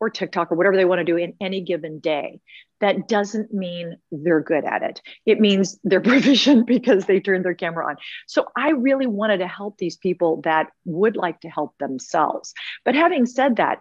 or 0.00 0.10
TikTok 0.10 0.52
or 0.52 0.56
whatever 0.56 0.76
they 0.76 0.84
want 0.84 1.00
to 1.00 1.04
do 1.04 1.16
in 1.16 1.34
any 1.40 1.60
given 1.60 1.98
day, 1.98 2.40
that 2.80 3.08
doesn't 3.08 3.52
mean 3.52 3.96
they're 4.12 4.40
good 4.40 4.64
at 4.64 4.82
it. 4.82 5.00
It 5.26 5.40
means 5.40 5.78
they're 5.84 6.00
proficient 6.14 6.66
because 6.66 7.06
they 7.06 7.20
turned 7.20 7.44
their 7.44 7.54
camera 7.54 7.86
on. 7.86 7.96
So 8.26 8.46
I 8.56 8.70
really 8.70 9.06
wanted 9.06 9.38
to 9.38 9.48
help 9.48 9.78
these 9.78 9.96
people 9.96 10.40
that 10.42 10.68
would 10.84 11.16
like 11.16 11.40
to 11.40 11.48
help 11.48 11.76
themselves. 11.78 12.54
But 12.84 12.94
having 12.94 13.26
said 13.26 13.56
that, 13.56 13.80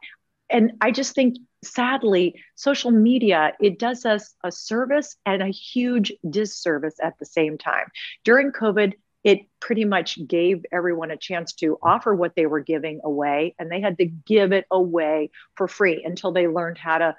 and 0.49 0.73
I 0.81 0.91
just 0.91 1.13
think 1.13 1.37
sadly, 1.63 2.41
social 2.55 2.91
media, 2.91 3.53
it 3.59 3.79
does 3.79 4.05
us 4.05 4.33
a 4.43 4.51
service 4.51 5.17
and 5.25 5.41
a 5.41 5.47
huge 5.47 6.13
disservice 6.29 6.95
at 7.01 7.17
the 7.19 7.25
same 7.25 7.57
time. 7.57 7.85
During 8.23 8.51
COVID, 8.51 8.93
it 9.27 9.41
pretty 9.59 9.83
much 9.83 10.17
gave 10.25 10.65
everyone 10.71 11.11
a 11.11 11.17
chance 11.17 11.51
to 11.51 11.77
offer 11.83 12.15
what 12.15 12.33
they 12.37 12.45
were 12.45 12.61
giving 12.61 13.01
away 13.03 13.53
and 13.59 13.69
they 13.69 13.81
had 13.81 13.97
to 13.97 14.05
give 14.05 14.53
it 14.53 14.63
away 14.71 15.29
for 15.55 15.67
free 15.67 16.01
until 16.05 16.31
they 16.31 16.47
learned 16.47 16.77
how 16.77 16.97
to 16.97 17.13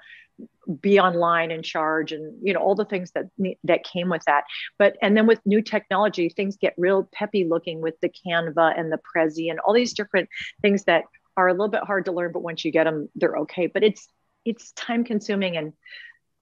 be 0.81 0.99
online 0.99 1.51
and 1.51 1.63
charge 1.63 2.11
and 2.11 2.35
you 2.41 2.51
know 2.51 2.61
all 2.61 2.73
the 2.73 2.85
things 2.85 3.11
that 3.11 3.25
that 3.63 3.83
came 3.83 4.09
with 4.09 4.23
that. 4.25 4.45
But 4.79 4.97
and 5.03 5.15
then 5.15 5.27
with 5.27 5.39
new 5.45 5.61
technology 5.61 6.29
things 6.29 6.57
get 6.57 6.73
real 6.79 7.07
peppy 7.13 7.45
looking 7.47 7.79
with 7.79 7.93
the 8.01 8.09
canva 8.09 8.79
and 8.79 8.91
the 8.91 8.97
prezi 8.97 9.51
and 9.51 9.59
all 9.59 9.73
these 9.75 9.93
different 9.93 10.29
things 10.63 10.85
that 10.85 11.03
are 11.37 11.47
a 11.47 11.53
little 11.53 11.67
bit 11.67 11.83
hard 11.83 12.05
to 12.05 12.11
learn 12.11 12.31
but 12.31 12.41
once 12.41 12.65
you 12.65 12.71
get 12.71 12.85
them 12.85 13.07
they're 13.13 13.37
okay. 13.37 13.67
But 13.67 13.83
it's 13.83 14.07
it's 14.45 14.71
time 14.71 15.03
consuming 15.03 15.57
and 15.57 15.73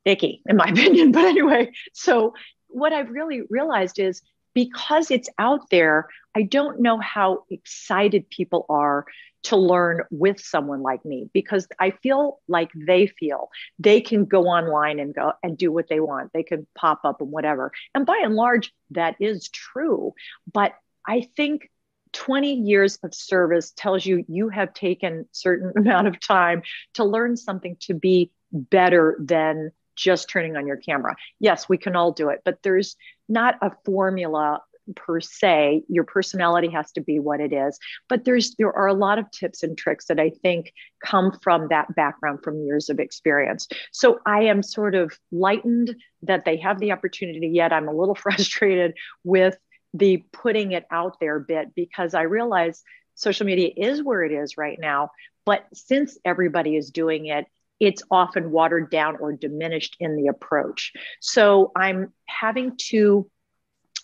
icky 0.05 0.43
in 0.47 0.55
my 0.55 0.67
opinion. 0.69 1.11
But 1.11 1.25
anyway 1.25 1.73
so 1.93 2.35
what 2.69 2.91
i've 2.91 3.09
really 3.09 3.41
realized 3.49 3.97
is 3.97 4.21
because 4.57 5.11
it's 5.11 5.29
out 5.37 5.69
there, 5.69 6.09
I 6.35 6.41
don't 6.41 6.81
know 6.81 6.99
how 6.99 7.43
excited 7.51 8.27
people 8.27 8.65
are 8.69 9.05
to 9.43 9.55
learn 9.55 10.01
with 10.09 10.39
someone 10.39 10.81
like 10.81 11.05
me 11.05 11.29
because 11.31 11.67
I 11.79 11.91
feel 11.91 12.39
like 12.47 12.71
they 12.73 13.05
feel 13.05 13.49
they 13.77 14.01
can 14.01 14.25
go 14.25 14.45
online 14.45 14.99
and 14.99 15.13
go 15.13 15.33
and 15.43 15.55
do 15.55 15.71
what 15.71 15.89
they 15.89 15.99
want. 15.99 16.33
They 16.33 16.41
can 16.41 16.65
pop 16.73 17.01
up 17.03 17.21
and 17.21 17.29
whatever. 17.29 17.71
And 17.93 18.03
by 18.03 18.19
and 18.23 18.33
large, 18.33 18.73
that 18.89 19.17
is 19.19 19.47
true. 19.49 20.13
But 20.51 20.73
I 21.07 21.27
think 21.35 21.69
20 22.13 22.55
years 22.55 22.97
of 23.03 23.13
service 23.13 23.71
tells 23.77 24.03
you 24.03 24.25
you 24.27 24.49
have 24.49 24.73
taken 24.73 25.27
certain 25.33 25.71
amount 25.77 26.07
of 26.07 26.19
time 26.19 26.63
to 26.95 27.03
learn 27.03 27.37
something 27.37 27.77
to 27.81 27.93
be 27.93 28.31
better 28.51 29.19
than 29.19 29.69
just 29.97 30.29
turning 30.29 30.55
on 30.55 30.67
your 30.67 30.77
camera. 30.77 31.15
Yes, 31.39 31.67
we 31.67 31.77
can 31.77 31.95
all 31.95 32.11
do 32.11 32.29
it, 32.29 32.41
but 32.45 32.59
there's 32.63 32.95
not 33.27 33.55
a 33.61 33.71
formula 33.85 34.61
per 34.95 35.19
se. 35.19 35.83
Your 35.89 36.03
personality 36.03 36.69
has 36.69 36.91
to 36.93 37.01
be 37.01 37.19
what 37.19 37.39
it 37.39 37.51
is. 37.51 37.77
But 38.07 38.25
there's 38.25 38.55
there 38.55 38.73
are 38.73 38.87
a 38.87 38.93
lot 38.93 39.19
of 39.19 39.29
tips 39.31 39.63
and 39.63 39.77
tricks 39.77 40.05
that 40.05 40.19
i 40.19 40.29
think 40.41 40.71
come 41.05 41.37
from 41.41 41.67
that 41.69 41.93
background 41.95 42.39
from 42.43 42.63
years 42.63 42.89
of 42.89 42.99
experience. 42.99 43.67
So 43.91 44.19
i 44.25 44.41
am 44.43 44.63
sort 44.63 44.95
of 44.95 45.17
lightened 45.31 45.95
that 46.23 46.45
they 46.45 46.57
have 46.57 46.79
the 46.79 46.91
opportunity 46.91 47.47
yet 47.47 47.73
i'm 47.73 47.87
a 47.87 47.93
little 47.93 48.15
frustrated 48.25 48.93
with 49.23 49.57
the 49.93 50.23
putting 50.31 50.71
it 50.73 50.85
out 50.91 51.17
there 51.19 51.39
bit 51.39 51.73
because 51.75 52.13
i 52.13 52.21
realize 52.21 52.83
social 53.15 53.45
media 53.45 53.69
is 53.75 54.03
where 54.03 54.23
it 54.23 54.31
is 54.31 54.57
right 54.57 54.77
now 54.79 55.09
but 55.45 55.65
since 55.73 56.17
everybody 56.25 56.75
is 56.75 56.91
doing 56.91 57.27
it 57.27 57.45
it's 57.79 58.03
often 58.09 58.51
watered 58.51 58.89
down 58.89 59.17
or 59.19 59.33
diminished 59.33 59.95
in 59.99 60.15
the 60.15 60.27
approach. 60.27 60.93
So 61.21 61.71
I'm 61.75 62.13
having 62.27 62.77
to 62.89 63.29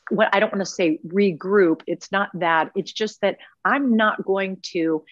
what 0.09 0.29
I 0.33 0.39
don't 0.39 0.51
want 0.51 0.65
to 0.65 0.71
say 0.71 0.99
regroup. 1.07 1.81
It's 1.87 2.11
not 2.11 2.29
that. 2.35 2.71
It's 2.75 2.91
just 2.91 3.21
that 3.21 3.37
I'm 3.63 3.95
not 3.95 4.25
going 4.25 4.57
to 4.73 5.03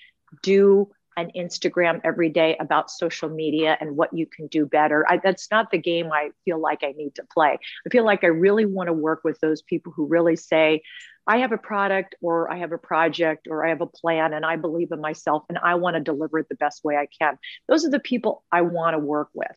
do 0.44 0.90
an 1.18 1.32
Instagram 1.36 2.00
every 2.04 2.30
day 2.30 2.56
about 2.60 2.90
social 2.90 3.30
media 3.30 3.78
and 3.80 3.96
what 3.98 4.14
you 4.14 4.26
can 4.26 4.48
do 4.48 4.66
better. 4.66 5.06
I, 5.10 5.18
that's 5.18 5.50
not 5.52 5.70
the 5.72 5.78
game 5.78 6.12
I 6.12 6.32
feel 6.46 6.60
like 6.60 6.84
I 6.84 6.94
need 6.96 7.16
to 7.16 7.24
play. 7.34 7.58
I 7.86 7.90
feel 7.90 8.06
like 8.06 8.24
I 8.24 8.28
really 8.28 8.66
want 8.66 8.88
to 8.88 8.94
work 8.94 9.22
with 9.24 9.40
those 9.40 9.62
people 9.62 9.92
who 9.96 10.08
really 10.08 10.36
say, 10.36 10.82
I 11.28 11.38
have 11.38 11.52
a 11.52 11.58
product 11.58 12.16
or 12.22 12.52
I 12.52 12.58
have 12.58 12.72
a 12.72 12.78
project 12.78 13.48
or 13.50 13.66
I 13.66 13.70
have 13.70 13.82
a 13.82 13.88
plan 13.88 14.34
and 14.34 14.46
I 14.46 14.56
believe 14.56 14.92
in 14.92 15.02
myself 15.02 15.44
and 15.50 15.58
I 15.58 15.76
want 15.76 15.96
to 15.96 16.02
deliver 16.02 16.40
it 16.40 16.50
the 16.50 16.56
best 16.56 16.84
way 16.84 16.96
I 16.96 17.08
can. 17.22 17.38
Those 17.68 17.86
are 17.86 17.90
the 17.90 18.00
people 18.00 18.44
I 18.52 18.62
want 18.62 18.96
to 18.96 19.00
work 19.00 19.30
with. 19.34 19.56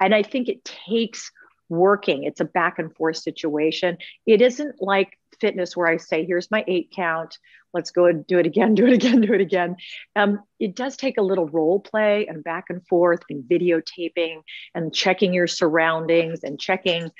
And 0.00 0.14
I 0.14 0.22
think 0.22 0.48
it 0.48 0.64
takes 0.64 1.30
working. 1.68 2.24
It's 2.24 2.40
a 2.40 2.44
back 2.44 2.78
and 2.78 2.94
forth 2.94 3.16
situation. 3.16 3.98
It 4.26 4.42
isn't 4.42 4.82
like 4.82 5.18
fitness 5.40 5.76
where 5.76 5.86
I 5.86 5.96
say, 5.96 6.24
here's 6.24 6.50
my 6.50 6.64
eight 6.66 6.92
count. 6.94 7.38
Let's 7.72 7.90
go 7.90 8.06
and 8.06 8.26
do 8.26 8.38
it 8.38 8.46
again, 8.46 8.74
do 8.76 8.86
it 8.86 8.92
again, 8.92 9.20
do 9.20 9.32
it 9.32 9.40
again. 9.40 9.76
Um, 10.16 10.40
it 10.60 10.74
does 10.74 10.96
take 10.96 11.18
a 11.18 11.22
little 11.22 11.48
role 11.48 11.80
play 11.80 12.26
and 12.26 12.44
back 12.44 12.66
and 12.68 12.86
forth 12.86 13.20
and 13.30 13.44
videotaping 13.44 14.42
and 14.74 14.94
checking 14.94 15.34
your 15.34 15.46
surroundings 15.46 16.44
and 16.44 16.60
checking 16.60 17.10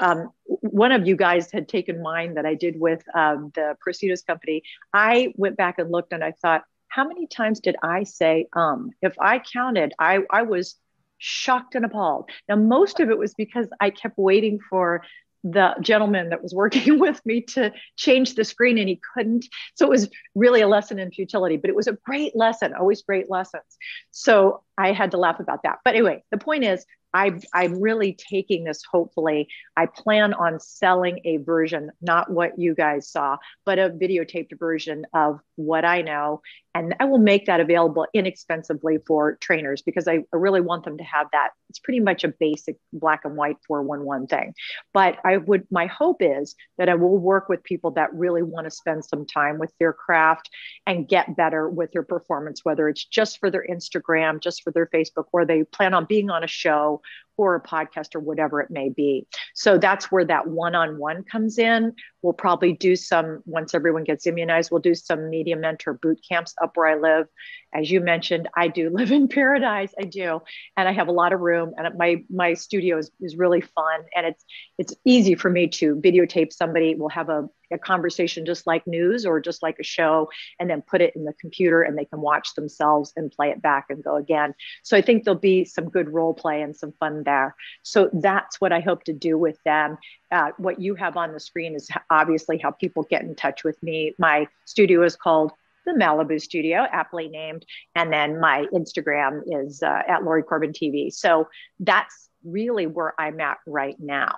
um, 0.00 0.30
one 0.46 0.92
of 0.92 1.06
you 1.06 1.16
guys 1.16 1.50
had 1.52 1.68
taken 1.68 2.02
mine 2.02 2.34
that 2.34 2.46
I 2.46 2.54
did 2.54 2.78
with 2.78 3.02
um, 3.14 3.52
the 3.54 3.76
Proceedus 3.80 4.22
company. 4.22 4.62
I 4.92 5.32
went 5.36 5.56
back 5.56 5.78
and 5.78 5.90
looked 5.90 6.12
and 6.12 6.24
I 6.24 6.32
thought, 6.32 6.64
how 6.88 7.06
many 7.06 7.26
times 7.26 7.60
did 7.60 7.76
I 7.82 8.04
say 8.04 8.46
um? 8.52 8.90
If 9.02 9.14
I 9.20 9.40
counted, 9.40 9.92
I, 9.98 10.20
I 10.30 10.42
was 10.42 10.76
shocked 11.18 11.74
and 11.74 11.84
appalled. 11.84 12.28
Now, 12.48 12.56
most 12.56 13.00
of 13.00 13.10
it 13.10 13.18
was 13.18 13.34
because 13.34 13.66
I 13.80 13.90
kept 13.90 14.16
waiting 14.18 14.60
for 14.68 15.02
the 15.44 15.74
gentleman 15.80 16.30
that 16.30 16.42
was 16.42 16.54
working 16.54 16.98
with 17.00 17.24
me 17.26 17.42
to 17.42 17.72
change 17.96 18.34
the 18.34 18.44
screen 18.44 18.78
and 18.78 18.88
he 18.88 19.00
couldn't. 19.14 19.46
So 19.74 19.86
it 19.86 19.90
was 19.90 20.08
really 20.34 20.62
a 20.62 20.68
lesson 20.68 20.98
in 20.98 21.10
futility, 21.10 21.58
but 21.58 21.68
it 21.68 21.76
was 21.76 21.86
a 21.86 21.92
great 21.92 22.34
lesson, 22.34 22.74
always 22.74 23.02
great 23.02 23.30
lessons. 23.30 23.64
So 24.10 24.62
I 24.78 24.92
had 24.92 25.10
to 25.12 25.18
laugh 25.18 25.40
about 25.40 25.62
that. 25.64 25.80
But 25.84 25.94
anyway, 25.94 26.24
the 26.30 26.38
point 26.38 26.64
is, 26.64 26.84
I, 27.14 27.40
I'm 27.54 27.80
really 27.80 28.12
taking 28.12 28.64
this 28.64 28.82
hopefully. 28.84 29.48
I 29.76 29.86
plan 29.86 30.34
on 30.34 30.58
selling 30.58 31.20
a 31.24 31.36
version, 31.38 31.90
not 32.02 32.30
what 32.30 32.58
you 32.58 32.74
guys 32.74 33.08
saw, 33.08 33.38
but 33.64 33.78
a 33.78 33.88
videotaped 33.88 34.58
version 34.58 35.06
of 35.14 35.38
what 35.54 35.84
I 35.84 36.02
know. 36.02 36.42
And 36.74 36.94
I 36.98 37.04
will 37.04 37.18
make 37.18 37.46
that 37.46 37.60
available 37.60 38.06
inexpensively 38.12 38.98
for 39.06 39.36
trainers 39.36 39.82
because 39.82 40.08
I, 40.08 40.24
I 40.32 40.36
really 40.36 40.60
want 40.60 40.84
them 40.84 40.98
to 40.98 41.04
have 41.04 41.28
that. 41.32 41.50
It's 41.70 41.78
pretty 41.78 42.00
much 42.00 42.24
a 42.24 42.28
basic 42.28 42.76
black 42.92 43.20
and 43.24 43.36
white 43.36 43.56
411 43.66 44.26
thing. 44.26 44.54
But 44.92 45.18
I 45.24 45.36
would, 45.36 45.66
my 45.70 45.86
hope 45.86 46.16
is 46.20 46.56
that 46.78 46.88
I 46.88 46.94
will 46.94 47.16
work 47.16 47.48
with 47.48 47.62
people 47.62 47.92
that 47.92 48.12
really 48.12 48.42
want 48.42 48.66
to 48.66 48.70
spend 48.70 49.04
some 49.04 49.24
time 49.24 49.58
with 49.58 49.72
their 49.78 49.92
craft 49.92 50.50
and 50.86 51.08
get 51.08 51.36
better 51.36 51.68
with 51.68 51.92
their 51.92 52.02
performance, 52.02 52.64
whether 52.64 52.88
it's 52.88 53.04
just 53.04 53.38
for 53.38 53.50
their 53.50 53.64
Instagram, 53.70 54.40
just 54.40 54.62
for 54.62 54.72
their 54.72 54.86
Facebook, 54.86 55.26
or 55.32 55.44
they 55.44 55.62
plan 55.64 55.94
on 55.94 56.06
being 56.06 56.28
on 56.28 56.42
a 56.42 56.48
show 56.48 57.00
or 57.36 57.54
a 57.54 57.60
podcast 57.60 58.14
or 58.14 58.20
whatever 58.20 58.60
it 58.60 58.70
may 58.70 58.88
be. 58.88 59.26
So 59.54 59.78
that's 59.78 60.10
where 60.10 60.24
that 60.24 60.46
one 60.46 60.74
on 60.74 60.98
one 60.98 61.24
comes 61.24 61.58
in. 61.58 61.94
We'll 62.22 62.32
probably 62.32 62.72
do 62.72 62.96
some, 62.96 63.42
once 63.44 63.74
everyone 63.74 64.04
gets 64.04 64.26
immunized, 64.26 64.70
we'll 64.70 64.80
do 64.80 64.94
some 64.94 65.30
media 65.30 65.56
mentor 65.56 65.94
boot 65.94 66.20
camps 66.28 66.54
up 66.62 66.76
where 66.76 66.86
I 66.86 66.94
live. 66.94 67.26
As 67.74 67.90
you 67.90 68.00
mentioned, 68.00 68.48
I 68.56 68.68
do 68.68 68.90
live 68.92 69.10
in 69.10 69.28
paradise. 69.28 69.92
I 69.98 70.04
do. 70.04 70.40
And 70.76 70.88
I 70.88 70.92
have 70.92 71.08
a 71.08 71.12
lot 71.12 71.32
of 71.32 71.40
room 71.40 71.74
and 71.76 71.98
my, 71.98 72.24
my 72.30 72.54
studio 72.54 72.98
is, 72.98 73.10
is 73.20 73.36
really 73.36 73.60
fun. 73.60 74.00
And 74.14 74.26
it's, 74.26 74.44
it's 74.78 74.94
easy 75.04 75.34
for 75.34 75.50
me 75.50 75.68
to 75.68 75.96
videotape 75.96 76.52
somebody. 76.52 76.94
We'll 76.94 77.08
have 77.08 77.28
a, 77.28 77.48
a 77.72 77.78
conversation 77.78 78.46
just 78.46 78.66
like 78.66 78.86
news 78.86 79.26
or 79.26 79.40
just 79.40 79.62
like 79.62 79.76
a 79.80 79.84
show 79.84 80.30
and 80.60 80.70
then 80.70 80.82
put 80.82 81.00
it 81.00 81.14
in 81.16 81.24
the 81.24 81.32
computer 81.40 81.82
and 81.82 81.98
they 81.98 82.04
can 82.04 82.20
watch 82.20 82.54
themselves 82.54 83.12
and 83.16 83.32
play 83.32 83.50
it 83.50 83.60
back 83.60 83.86
and 83.88 84.04
go 84.04 84.16
again. 84.16 84.54
So 84.82 84.96
I 84.96 85.02
think 85.02 85.24
there'll 85.24 85.40
be 85.40 85.64
some 85.64 85.88
good 85.90 86.08
role 86.12 86.34
play 86.34 86.62
and 86.62 86.76
some 86.76 86.92
fun 87.00 87.22
there. 87.24 87.54
So 87.82 88.10
that's 88.12 88.60
what 88.60 88.72
I 88.72 88.80
hope 88.80 89.04
to 89.04 89.12
do 89.12 89.36
with 89.36 89.58
them. 89.64 89.98
Uh, 90.30 90.50
what 90.58 90.80
you 90.80 90.94
have 90.94 91.16
on 91.16 91.32
the 91.32 91.40
screen 91.40 91.74
is 91.74 91.88
obviously 92.10 92.58
how 92.58 92.70
people 92.70 93.04
get 93.04 93.22
in 93.22 93.34
touch 93.34 93.64
with 93.64 93.82
me. 93.82 94.14
My 94.18 94.46
studio 94.64 95.02
is 95.02 95.16
called 95.16 95.52
the 95.84 95.92
Malibu 95.92 96.40
Studio, 96.40 96.86
aptly 96.90 97.28
named, 97.28 97.64
and 97.94 98.12
then 98.12 98.40
my 98.40 98.66
Instagram 98.72 99.42
is 99.46 99.82
uh, 99.82 100.02
at 100.08 100.24
Lori 100.24 100.42
Corbin 100.42 100.72
TV. 100.72 101.12
So 101.12 101.48
that's 101.80 102.28
really 102.44 102.86
where 102.86 103.14
I'm 103.18 103.40
at 103.40 103.58
right 103.66 103.96
now. 103.98 104.34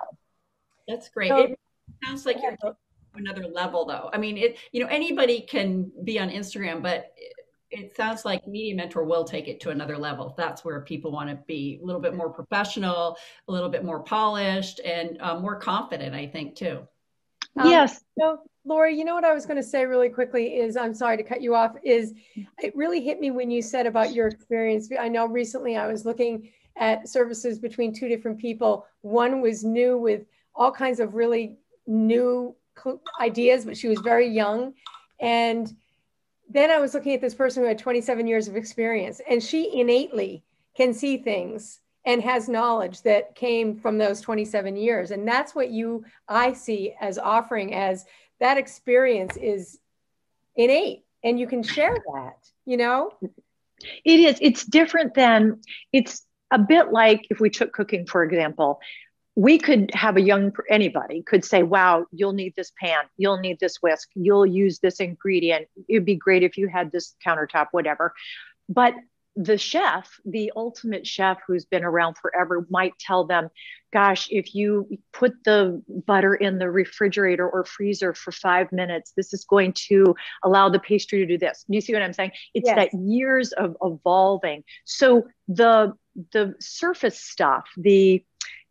That's 0.87 1.09
great. 1.09 1.29
So, 1.29 1.37
it 1.37 1.59
sounds 2.03 2.25
like 2.25 2.37
you're 2.41 2.75
another 3.15 3.47
level 3.47 3.85
though. 3.85 4.09
I 4.13 4.17
mean, 4.17 4.37
it 4.37 4.57
you 4.71 4.81
know 4.81 4.87
anybody 4.87 5.41
can 5.41 5.91
be 6.03 6.19
on 6.19 6.29
Instagram, 6.29 6.81
but 6.81 7.13
it 7.69 7.95
sounds 7.95 8.23
like 8.23 8.47
media 8.47 8.75
mentor 8.75 9.03
will 9.03 9.25
take 9.25 9.47
it 9.47 9.59
to 9.59 9.71
another 9.71 9.97
level 9.97 10.33
that's 10.37 10.63
where 10.63 10.79
people 10.81 11.11
want 11.11 11.29
to 11.29 11.35
be 11.47 11.79
a 11.81 11.85
little 11.85 11.99
bit 11.99 12.15
more 12.15 12.29
professional 12.29 13.17
a 13.47 13.51
little 13.51 13.69
bit 13.69 13.83
more 13.83 14.01
polished 14.01 14.79
and 14.85 15.17
uh, 15.21 15.37
more 15.37 15.59
confident 15.59 16.15
i 16.15 16.25
think 16.25 16.55
too 16.55 16.79
um, 17.59 17.69
yes 17.69 18.03
so 18.17 18.39
lori 18.67 18.95
you 18.95 19.05
know 19.05 19.15
what 19.15 19.23
i 19.23 19.33
was 19.33 19.45
going 19.45 19.57
to 19.57 19.63
say 19.63 19.85
really 19.85 20.09
quickly 20.09 20.57
is 20.57 20.75
i'm 20.75 20.93
sorry 20.93 21.17
to 21.17 21.23
cut 21.23 21.41
you 21.41 21.55
off 21.55 21.75
is 21.83 22.13
mm-hmm. 22.13 22.41
it 22.59 22.75
really 22.75 23.01
hit 23.01 23.19
me 23.19 23.31
when 23.31 23.49
you 23.49 23.61
said 23.61 23.85
about 23.85 24.13
your 24.13 24.27
experience. 24.27 24.89
I 24.99 25.07
know 25.07 25.27
recently 25.27 25.77
i 25.77 25.87
was 25.87 26.05
looking 26.05 26.49
at 26.79 27.07
services 27.07 27.59
between 27.59 27.93
two 27.93 28.07
different 28.07 28.37
people. 28.37 28.85
One 29.01 29.41
was 29.41 29.63
new 29.63 29.97
with 29.97 30.25
all 30.55 30.71
kinds 30.71 30.99
of 30.99 31.15
really 31.15 31.57
new 31.85 32.55
ideas 33.19 33.65
but 33.65 33.77
she 33.77 33.87
was 33.87 33.99
very 33.99 34.27
young. 34.27 34.73
And 35.19 35.75
then 36.49 36.71
I 36.71 36.79
was 36.79 36.93
looking 36.93 37.13
at 37.13 37.21
this 37.21 37.33
person 37.33 37.63
who 37.63 37.67
had 37.67 37.79
27 37.79 38.27
years 38.27 38.47
of 38.47 38.55
experience, 38.55 39.19
and 39.29 39.43
she 39.43 39.79
innately 39.79 40.43
can 40.75 40.93
see 40.93 41.17
things 41.17 41.79
and 42.05 42.21
has 42.21 42.47
knowledge 42.47 43.01
that 43.01 43.35
came 43.35 43.75
from 43.75 43.97
those 43.97 44.21
27 44.21 44.77
years. 44.77 45.11
And 45.11 45.27
that's 45.27 45.53
what 45.53 45.71
you, 45.71 46.05
I 46.29 46.53
see 46.53 46.93
as 47.01 47.17
offering 47.17 47.73
as 47.73 48.05
that 48.39 48.57
experience 48.57 49.37
is 49.37 49.79
innate 50.55 51.03
and 51.23 51.39
you 51.39 51.47
can 51.47 51.63
share 51.63 51.95
that, 52.13 52.37
you 52.65 52.77
know? 52.77 53.11
It 54.05 54.19
is. 54.19 54.37
It's 54.41 54.63
different 54.65 55.13
than, 55.13 55.61
it's 55.91 56.25
a 56.51 56.59
bit 56.59 56.91
like 56.91 57.27
if 57.29 57.39
we 57.39 57.49
took 57.49 57.73
cooking, 57.73 58.05
for 58.05 58.23
example 58.23 58.79
we 59.37 59.59
could 59.59 59.91
have 59.93 60.17
a 60.17 60.21
young 60.21 60.51
anybody 60.67 61.21
could 61.21 61.45
say 61.45 61.61
wow 61.61 62.07
you'll 62.11 62.33
need 62.33 62.53
this 62.57 62.71
pan 62.81 63.03
you'll 63.17 63.37
need 63.37 63.59
this 63.59 63.77
whisk 63.83 64.09
you'll 64.15 64.47
use 64.47 64.79
this 64.79 64.99
ingredient 64.99 65.67
it'd 65.87 66.03
be 66.03 66.15
great 66.15 66.41
if 66.41 66.57
you 66.57 66.67
had 66.67 66.91
this 66.91 67.15
countertop 67.25 67.67
whatever 67.69 68.15
but 68.67 68.95
the 69.37 69.57
chef 69.57 70.19
the 70.25 70.51
ultimate 70.55 71.05
chef 71.05 71.37
who's 71.45 71.63
been 71.63 71.83
around 71.83 72.17
forever 72.17 72.65
might 72.71 72.97
tell 72.99 73.23
them 73.23 73.49
gosh 73.93 74.27
if 74.31 74.55
you 74.55 74.89
put 75.13 75.31
the 75.45 75.81
butter 76.07 76.33
in 76.33 76.57
the 76.57 76.69
refrigerator 76.69 77.47
or 77.47 77.63
freezer 77.63 78.15
for 78.15 78.31
five 78.31 78.71
minutes 78.71 79.13
this 79.15 79.33
is 79.33 79.45
going 79.45 79.71
to 79.73 80.15
allow 80.43 80.67
the 80.67 80.79
pastry 80.79 81.19
to 81.19 81.25
do 81.27 81.37
this 81.37 81.63
do 81.69 81.75
you 81.75 81.81
see 81.81 81.93
what 81.93 82.01
i'm 82.01 82.13
saying 82.13 82.31
it's 82.55 82.67
yes. 82.67 82.75
that 82.75 82.99
years 82.99 83.51
of 83.53 83.77
evolving 83.83 84.63
so 84.85 85.27
the 85.47 85.93
the 86.33 86.55
surface 86.59 87.19
stuff 87.19 87.69
the 87.77 88.25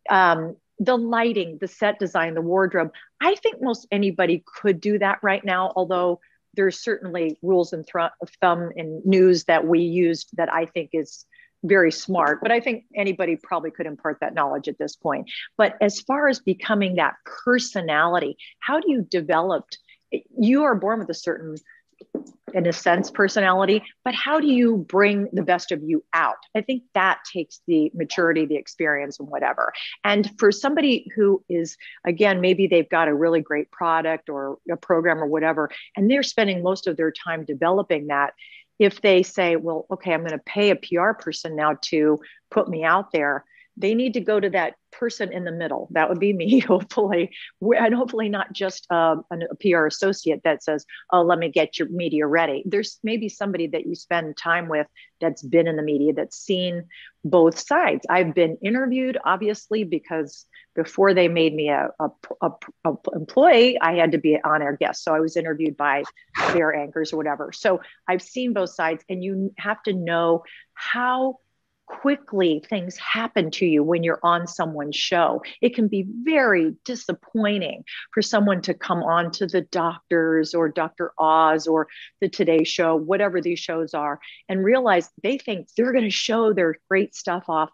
um, 0.09 0.55
the 0.79 0.97
lighting, 0.97 1.57
the 1.59 1.67
set 1.67 1.99
design, 1.99 2.33
the 2.33 2.41
wardrobe. 2.41 2.91
I 3.21 3.35
think 3.35 3.61
most 3.61 3.87
anybody 3.91 4.43
could 4.45 4.79
do 4.79 4.99
that 4.99 5.19
right 5.21 5.43
now, 5.43 5.73
although 5.75 6.19
there's 6.57 6.83
certainly 6.83 7.37
rules 7.41 7.71
and 7.71 7.87
th- 7.87 8.11
thumb 8.41 8.71
and 8.75 9.05
news 9.05 9.45
that 9.45 9.65
we 9.65 9.79
used 9.79 10.35
that 10.35 10.51
I 10.51 10.65
think 10.65 10.89
is 10.91 11.25
very 11.63 11.91
smart. 11.91 12.39
But 12.41 12.51
I 12.51 12.59
think 12.59 12.85
anybody 12.95 13.37
probably 13.37 13.71
could 13.71 13.85
impart 13.85 14.17
that 14.19 14.33
knowledge 14.33 14.67
at 14.67 14.77
this 14.77 14.95
point. 14.95 15.29
But 15.57 15.75
as 15.81 16.01
far 16.01 16.27
as 16.27 16.39
becoming 16.39 16.95
that 16.95 17.15
personality, 17.45 18.37
how 18.59 18.79
do 18.79 18.91
you 18.91 19.03
develop? 19.03 19.65
You 20.37 20.63
are 20.63 20.75
born 20.75 20.99
with 20.99 21.09
a 21.09 21.13
certain 21.13 21.55
in 22.57 22.65
a 22.65 22.73
sense 22.73 23.11
personality 23.11 23.83
but 24.03 24.15
how 24.15 24.39
do 24.39 24.47
you 24.47 24.77
bring 24.77 25.27
the 25.31 25.43
best 25.43 25.71
of 25.71 25.83
you 25.83 26.03
out? 26.13 26.37
I 26.55 26.61
think 26.61 26.83
that 26.95 27.19
takes 27.31 27.61
the 27.67 27.91
maturity 27.93 28.45
the 28.45 28.55
experience 28.55 29.19
and 29.19 29.29
whatever. 29.29 29.71
And 30.03 30.31
for 30.39 30.51
somebody 30.51 31.07
who 31.15 31.43
is 31.47 31.77
again 32.05 32.41
maybe 32.41 32.65
they've 32.65 32.89
got 32.89 33.07
a 33.07 33.13
really 33.13 33.41
great 33.41 33.69
product 33.69 34.27
or 34.27 34.57
a 34.71 34.75
program 34.75 35.19
or 35.19 35.27
whatever 35.27 35.69
and 35.95 36.09
they're 36.09 36.23
spending 36.23 36.63
most 36.63 36.87
of 36.87 36.97
their 36.97 37.11
time 37.11 37.45
developing 37.45 38.07
that 38.07 38.33
if 38.79 39.01
they 39.01 39.21
say 39.23 39.55
well 39.55 39.85
okay 39.91 40.13
i'm 40.13 40.21
going 40.21 40.31
to 40.31 40.39
pay 40.39 40.71
a 40.71 40.75
pr 40.75 41.11
person 41.19 41.55
now 41.55 41.77
to 41.81 42.19
put 42.49 42.67
me 42.67 42.83
out 42.83 43.11
there 43.11 43.45
they 43.77 43.93
need 43.93 44.13
to 44.15 44.19
go 44.19 44.39
to 44.39 44.49
that 44.49 44.73
person 44.91 45.31
in 45.31 45.43
the 45.43 45.51
middle. 45.51 45.87
That 45.91 46.09
would 46.09 46.19
be 46.19 46.33
me, 46.33 46.59
hopefully, 46.67 47.31
and 47.61 47.93
hopefully 47.93 48.29
not 48.29 48.51
just 48.51 48.91
um, 48.91 49.23
a 49.31 49.55
PR 49.55 49.85
associate 49.85 50.41
that 50.43 50.63
says, 50.63 50.85
"Oh, 51.11 51.21
let 51.21 51.39
me 51.39 51.49
get 51.49 51.77
your 51.77 51.87
media 51.89 52.25
ready." 52.25 52.63
There's 52.65 52.99
maybe 53.03 53.29
somebody 53.29 53.67
that 53.67 53.85
you 53.85 53.95
spend 53.95 54.35
time 54.37 54.67
with 54.67 54.87
that's 55.21 55.43
been 55.43 55.67
in 55.67 55.75
the 55.75 55.83
media, 55.83 56.13
that's 56.13 56.37
seen 56.37 56.85
both 57.23 57.57
sides. 57.59 58.05
I've 58.09 58.33
been 58.33 58.57
interviewed, 58.63 59.17
obviously, 59.25 59.83
because 59.83 60.45
before 60.75 61.13
they 61.13 61.27
made 61.27 61.53
me 61.55 61.69
a, 61.69 61.89
a, 61.99 62.09
a, 62.41 62.51
a 62.85 62.93
employee, 63.13 63.79
I 63.81 63.95
had 63.95 64.11
to 64.11 64.19
be 64.19 64.35
an 64.35 64.41
on 64.43 64.61
air 64.61 64.77
guest. 64.79 65.03
So 65.03 65.13
I 65.13 65.19
was 65.19 65.35
interviewed 65.35 65.75
by 65.75 66.03
their 66.53 66.73
anchors 66.73 67.13
or 67.13 67.17
whatever. 67.17 67.51
So 67.51 67.81
I've 68.07 68.21
seen 68.21 68.53
both 68.53 68.71
sides, 68.71 69.03
and 69.09 69.23
you 69.23 69.53
have 69.57 69.81
to 69.83 69.93
know 69.93 70.43
how 70.73 71.37
quickly 71.87 72.63
things 72.69 72.97
happen 72.97 73.49
to 73.49 73.65
you 73.65 73.83
when 73.83 74.03
you're 74.03 74.19
on 74.21 74.45
someone's 74.45 74.95
show. 74.95 75.41
It 75.61 75.73
can 75.73 75.87
be 75.87 76.05
very 76.23 76.75
disappointing 76.85 77.83
for 78.13 78.21
someone 78.21 78.61
to 78.63 78.73
come 78.73 79.01
on 79.03 79.31
to 79.31 79.47
the 79.47 79.61
doctors 79.61 80.53
or 80.53 80.69
Dr. 80.69 81.13
Oz 81.17 81.65
or 81.65 81.87
the 82.21 82.29
Today 82.29 82.63
Show, 82.63 82.95
whatever 82.95 83.41
these 83.41 83.59
shows 83.59 83.93
are, 83.93 84.19
and 84.47 84.63
realize 84.63 85.09
they 85.23 85.37
think 85.37 85.69
they're 85.75 85.93
going 85.93 86.03
to 86.03 86.09
show 86.11 86.53
their 86.53 86.75
great 86.89 87.15
stuff 87.15 87.45
off 87.47 87.69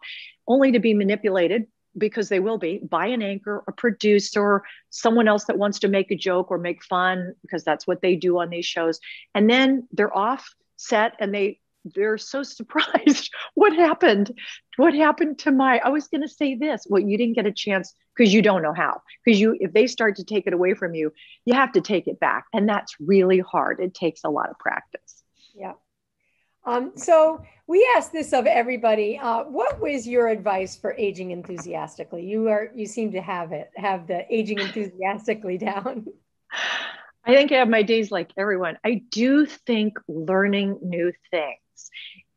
only 0.46 0.72
to 0.72 0.78
be 0.78 0.94
manipulated 0.94 1.66
because 1.96 2.28
they 2.28 2.40
will 2.40 2.58
be 2.58 2.78
by 2.78 3.06
an 3.06 3.22
anchor, 3.22 3.62
a 3.68 3.72
producer, 3.72 4.62
someone 4.90 5.28
else 5.28 5.44
that 5.44 5.58
wants 5.58 5.80
to 5.80 5.88
make 5.88 6.10
a 6.10 6.16
joke 6.16 6.50
or 6.50 6.58
make 6.58 6.82
fun 6.84 7.34
because 7.42 7.64
that's 7.64 7.86
what 7.86 8.02
they 8.02 8.16
do 8.16 8.38
on 8.38 8.50
these 8.50 8.66
shows. 8.66 9.00
And 9.34 9.48
then 9.48 9.88
they're 9.92 10.16
off 10.16 10.54
set 10.76 11.14
and 11.20 11.32
they 11.32 11.60
they're 11.84 12.18
so 12.18 12.42
surprised 12.42 13.30
what 13.54 13.74
happened. 13.74 14.36
What 14.76 14.94
happened 14.94 15.38
to 15.40 15.52
my 15.52 15.80
i 15.84 15.88
was 15.88 16.08
going 16.08 16.22
to 16.22 16.28
say 16.28 16.56
this 16.56 16.86
well 16.88 17.00
you 17.00 17.16
didn't 17.16 17.34
get 17.34 17.46
a 17.46 17.52
chance 17.52 17.94
because 18.16 18.34
you 18.34 18.42
don't 18.42 18.62
know 18.62 18.74
how 18.74 19.00
because 19.24 19.40
you 19.40 19.56
if 19.60 19.72
they 19.72 19.86
start 19.86 20.16
to 20.16 20.24
take 20.24 20.46
it 20.46 20.52
away 20.52 20.74
from 20.74 20.94
you 20.94 21.12
you 21.44 21.54
have 21.54 21.72
to 21.72 21.80
take 21.80 22.08
it 22.08 22.18
back 22.18 22.46
and 22.52 22.68
that's 22.68 22.94
really 23.00 23.38
hard. 23.38 23.80
It 23.80 23.94
takes 23.94 24.22
a 24.24 24.30
lot 24.30 24.50
of 24.50 24.58
practice. 24.58 25.22
Yeah. 25.54 25.74
Um, 26.66 26.92
so 26.96 27.42
we 27.66 27.88
asked 27.96 28.12
this 28.12 28.32
of 28.32 28.46
everybody 28.46 29.18
uh, 29.18 29.44
what 29.44 29.80
was 29.80 30.08
your 30.08 30.28
advice 30.28 30.76
for 30.76 30.94
aging 30.94 31.30
enthusiastically? 31.30 32.24
You 32.24 32.48
are 32.48 32.70
you 32.74 32.86
seem 32.86 33.12
to 33.12 33.20
have 33.20 33.52
it 33.52 33.70
have 33.76 34.06
the 34.06 34.24
aging 34.34 34.58
enthusiastically 34.58 35.58
down. 35.58 36.06
I 37.26 37.34
think 37.34 37.52
I 37.52 37.56
have 37.56 37.68
my 37.68 37.82
days 37.82 38.10
like 38.10 38.30
everyone. 38.36 38.76
I 38.84 39.02
do 39.10 39.46
think 39.46 39.98
learning 40.08 40.78
new 40.82 41.12
things 41.30 41.58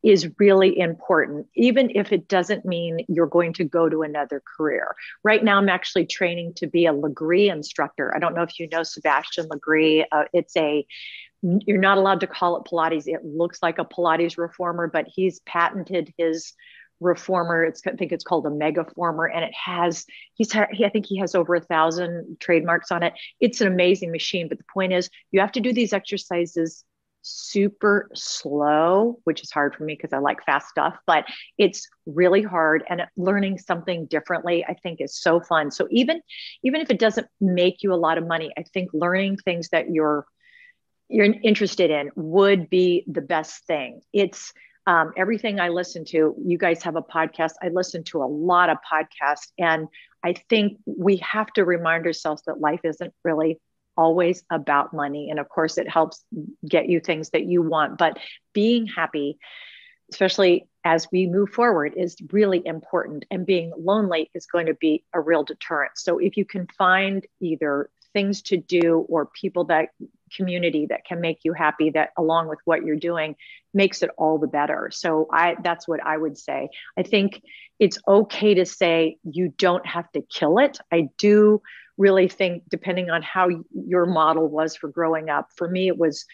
is 0.02 0.28
really 0.38 0.78
important, 0.78 1.46
even 1.54 1.90
if 1.94 2.12
it 2.12 2.28
doesn't 2.28 2.64
mean 2.64 3.04
you're 3.08 3.26
going 3.26 3.52
to 3.54 3.64
go 3.64 3.88
to 3.88 4.02
another 4.02 4.40
career. 4.56 4.94
Right 5.24 5.42
now, 5.42 5.58
I'm 5.58 5.68
actually 5.68 6.06
training 6.06 6.54
to 6.56 6.66
be 6.66 6.86
a 6.86 6.92
Lagree 6.92 7.50
instructor. 7.50 8.14
I 8.14 8.20
don't 8.20 8.34
know 8.34 8.42
if 8.42 8.58
you 8.60 8.68
know 8.68 8.84
Sebastian 8.84 9.48
Lagree. 9.48 10.04
Uh, 10.10 10.24
it's 10.32 10.56
a 10.56 10.86
you're 11.42 11.78
not 11.78 11.98
allowed 11.98 12.20
to 12.20 12.26
call 12.26 12.56
it 12.56 12.68
Pilates. 12.68 13.06
It 13.06 13.24
looks 13.24 13.62
like 13.62 13.78
a 13.78 13.84
Pilates 13.84 14.38
reformer, 14.38 14.88
but 14.88 15.06
he's 15.06 15.40
patented 15.40 16.12
his 16.16 16.52
reformer. 17.00 17.64
It's 17.64 17.80
I 17.86 17.92
think 17.92 18.12
it's 18.12 18.24
called 18.24 18.46
a 18.46 18.50
megaformer, 18.50 19.28
and 19.32 19.44
it 19.44 19.54
has 19.54 20.04
he's 20.34 20.52
he, 20.72 20.84
I 20.84 20.88
think 20.88 21.06
he 21.06 21.18
has 21.18 21.34
over 21.34 21.54
a 21.54 21.60
thousand 21.60 22.38
trademarks 22.40 22.90
on 22.90 23.02
it. 23.02 23.14
It's 23.40 23.60
an 23.60 23.68
amazing 23.68 24.10
machine. 24.10 24.48
But 24.48 24.58
the 24.58 24.64
point 24.72 24.92
is, 24.92 25.10
you 25.30 25.40
have 25.40 25.52
to 25.52 25.60
do 25.60 25.72
these 25.72 25.92
exercises 25.92 26.84
super 27.22 28.08
slow, 28.14 29.18
which 29.24 29.42
is 29.42 29.50
hard 29.50 29.74
for 29.74 29.84
me 29.84 29.94
because 29.94 30.12
I 30.12 30.18
like 30.18 30.44
fast 30.44 30.68
stuff, 30.68 30.96
but 31.06 31.24
it's 31.58 31.88
really 32.06 32.42
hard 32.42 32.84
and 32.88 33.02
learning 33.16 33.58
something 33.58 34.06
differently 34.06 34.64
I 34.64 34.74
think 34.74 35.00
is 35.00 35.20
so 35.20 35.40
fun. 35.40 35.70
So 35.70 35.86
even 35.90 36.20
even 36.62 36.80
if 36.80 36.90
it 36.90 36.98
doesn't 36.98 37.26
make 37.40 37.82
you 37.82 37.92
a 37.92 37.96
lot 37.96 38.18
of 38.18 38.26
money, 38.26 38.52
I 38.56 38.62
think 38.62 38.90
learning 38.92 39.38
things 39.38 39.68
that 39.70 39.90
you're 39.90 40.26
you're 41.08 41.34
interested 41.42 41.90
in 41.90 42.10
would 42.16 42.68
be 42.68 43.04
the 43.06 43.22
best 43.22 43.66
thing. 43.66 44.00
It's 44.12 44.52
um, 44.86 45.12
everything 45.16 45.60
I 45.60 45.68
listen 45.68 46.04
to, 46.06 46.34
you 46.42 46.56
guys 46.56 46.82
have 46.82 46.96
a 46.96 47.02
podcast. 47.02 47.52
I 47.62 47.68
listen 47.68 48.04
to 48.04 48.22
a 48.22 48.24
lot 48.24 48.70
of 48.70 48.78
podcasts, 48.90 49.52
and 49.58 49.88
I 50.24 50.34
think 50.48 50.78
we 50.86 51.18
have 51.18 51.52
to 51.54 51.64
remind 51.64 52.06
ourselves 52.06 52.42
that 52.46 52.60
life 52.60 52.80
isn't 52.84 53.12
really 53.22 53.60
always 53.98 54.44
about 54.50 54.94
money. 54.94 55.28
And 55.28 55.40
of 55.40 55.48
course, 55.48 55.76
it 55.76 55.90
helps 55.90 56.24
get 56.66 56.88
you 56.88 57.00
things 57.00 57.30
that 57.30 57.44
you 57.44 57.60
want, 57.60 57.98
but 57.98 58.16
being 58.54 58.86
happy, 58.86 59.38
especially 60.12 60.68
as 60.84 61.08
we 61.12 61.26
move 61.26 61.50
forward, 61.50 61.92
is 61.96 62.16
really 62.32 62.62
important. 62.64 63.24
And 63.30 63.44
being 63.44 63.72
lonely 63.76 64.30
is 64.34 64.46
going 64.46 64.66
to 64.66 64.74
be 64.74 65.04
a 65.12 65.20
real 65.20 65.42
deterrent. 65.42 65.92
So 65.96 66.18
if 66.18 66.36
you 66.36 66.46
can 66.46 66.68
find 66.78 67.26
either 67.40 67.90
things 68.14 68.40
to 68.42 68.56
do 68.56 69.04
or 69.08 69.26
people 69.26 69.64
that 69.64 69.88
community 70.34 70.86
that 70.86 71.04
can 71.04 71.20
make 71.20 71.40
you 71.42 71.52
happy 71.52 71.90
that 71.90 72.10
along 72.16 72.48
with 72.48 72.58
what 72.64 72.84
you're 72.84 72.96
doing 72.96 73.36
makes 73.74 74.02
it 74.02 74.10
all 74.16 74.38
the 74.38 74.46
better 74.46 74.90
so 74.90 75.26
i 75.32 75.56
that's 75.62 75.86
what 75.86 76.00
i 76.04 76.16
would 76.16 76.36
say 76.36 76.68
i 76.98 77.02
think 77.02 77.42
it's 77.78 77.98
okay 78.08 78.54
to 78.54 78.64
say 78.64 79.18
you 79.24 79.52
don't 79.56 79.86
have 79.86 80.10
to 80.12 80.22
kill 80.22 80.58
it 80.58 80.78
i 80.92 81.08
do 81.18 81.60
really 81.98 82.28
think 82.28 82.62
depending 82.68 83.10
on 83.10 83.22
how 83.22 83.48
your 83.72 84.06
model 84.06 84.48
was 84.48 84.76
for 84.76 84.88
growing 84.88 85.28
up 85.28 85.48
for 85.56 85.68
me 85.68 85.88
it 85.88 85.98
was 85.98 86.24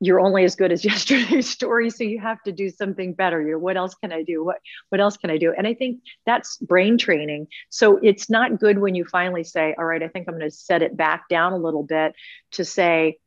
you're 0.00 0.20
only 0.20 0.42
as 0.44 0.56
good 0.56 0.72
as 0.72 0.84
yesterday's 0.92 1.48
story 1.48 1.88
so 1.88 2.04
you 2.04 2.18
have 2.20 2.42
to 2.42 2.50
do 2.50 2.70
something 2.70 3.14
better. 3.14 3.40
You 3.40 3.52
know 3.52 3.58
what 3.58 3.76
else 3.76 3.94
can 3.94 4.12
i 4.12 4.22
do? 4.22 4.44
What 4.44 4.58
what 4.88 5.00
else 5.00 5.16
can 5.16 5.30
i 5.30 5.38
do? 5.38 5.54
And 5.56 5.66
i 5.66 5.74
think 5.74 6.00
that's 6.26 6.56
brain 6.58 6.98
training. 6.98 7.46
So 7.70 7.98
it's 8.02 8.28
not 8.28 8.58
good 8.58 8.78
when 8.78 8.94
you 8.94 9.04
finally 9.04 9.44
say 9.44 9.74
all 9.78 9.84
right 9.84 10.02
i 10.02 10.08
think 10.08 10.28
i'm 10.28 10.38
going 10.38 10.50
to 10.50 10.54
set 10.54 10.82
it 10.82 10.96
back 10.96 11.28
down 11.28 11.52
a 11.52 11.56
little 11.56 11.84
bit 11.84 12.14
to 12.52 12.64
say 12.64 13.18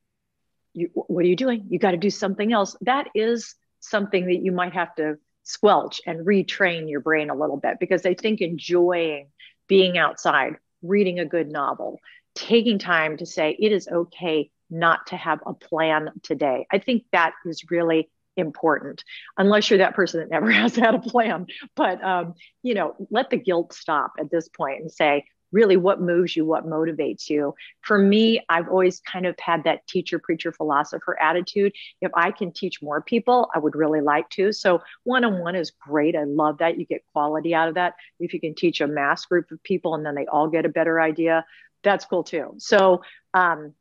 what 0.74 1.24
are 1.24 1.28
you 1.28 1.38
doing? 1.38 1.68
You 1.70 1.80
got 1.80 1.92
to 1.92 1.98
do 1.98 2.10
something 2.10 2.52
else. 2.52 2.76
That 2.82 3.08
is 3.16 3.56
something 3.80 4.26
that 4.26 4.42
you 4.44 4.52
might 4.52 4.74
have 4.74 4.94
to 4.96 5.18
squelch 5.44 6.02
and 6.06 6.26
retrain 6.26 6.90
your 6.90 7.00
brain 7.00 7.30
a 7.30 7.36
little 7.36 7.58
bit 7.58 7.78
because 7.80 8.04
i 8.04 8.16
think 8.16 8.42
enjoying 8.42 9.28
being 9.68 9.96
outside 9.96 10.56
reading 10.88 11.20
a 11.20 11.26
good 11.26 11.52
novel, 11.52 12.00
taking 12.34 12.80
time 12.80 13.18
to 13.18 13.26
say 13.26 13.56
it 13.60 13.72
is 13.72 13.88
okay 13.88 14.50
not 14.70 15.08
to 15.08 15.18
have 15.18 15.40
a 15.46 15.54
plan 15.54 16.10
today. 16.24 16.66
I 16.72 16.80
think 16.80 17.04
that 17.12 17.34
is 17.46 17.70
really 17.70 18.10
important 18.38 19.04
unless 19.38 19.70
you're 19.70 19.80
that 19.80 19.96
person 19.96 20.20
that 20.20 20.30
never 20.30 20.52
has 20.52 20.76
had 20.76 20.94
a 20.94 21.00
plan 21.00 21.46
but 21.76 22.04
um, 22.04 22.34
you 22.64 22.74
know 22.74 22.94
let 23.10 23.30
the 23.30 23.38
guilt 23.38 23.74
stop 23.74 24.14
at 24.20 24.30
this 24.30 24.50
point 24.50 24.82
and 24.82 24.92
say 24.92 25.24
really 25.56 25.78
what 25.78 26.02
moves 26.02 26.36
you, 26.36 26.46
what 26.46 26.68
motivates 26.68 27.30
you. 27.30 27.56
For 27.82 27.98
me, 27.98 28.42
I've 28.50 28.68
always 28.68 29.00
kind 29.00 29.26
of 29.26 29.36
had 29.40 29.64
that 29.64 29.88
teacher, 29.88 30.20
preacher, 30.20 30.52
philosopher 30.52 31.18
attitude. 31.20 31.72
If 32.02 32.12
I 32.14 32.32
can 32.32 32.52
teach 32.52 32.82
more 32.82 33.02
people, 33.02 33.50
I 33.56 33.60
would 33.60 33.74
really 33.74 34.02
like 34.02 34.30
to. 34.32 34.52
So 34.52 34.82
one 35.06 35.24
on 35.24 35.40
one 35.40 35.56
is 35.56 35.72
great. 35.72 36.16
I 36.16 36.26
love 36.26 36.58
that. 36.58 36.78
You 36.78 36.86
get 36.86 37.06
quality 37.14 37.56
out 37.56 37.70
of 37.70 37.76
that. 37.76 37.96
If 38.20 38.34
you 38.34 38.42
can 38.42 38.54
teach 38.54 38.82
a 38.82 38.88
mass 38.88 39.26
group 39.26 39.50
of 39.50 39.64
people 39.64 39.96
and 39.96 40.06
then 40.06 40.16
they 40.16 40.26
all 40.28 40.50
get 40.50 40.66
a 40.66 40.70
better 40.70 41.00
idea, 41.00 41.46
that's 41.84 42.04
cool 42.04 42.26
too. 42.26 42.56
So 42.58 43.02
um, 43.34 43.74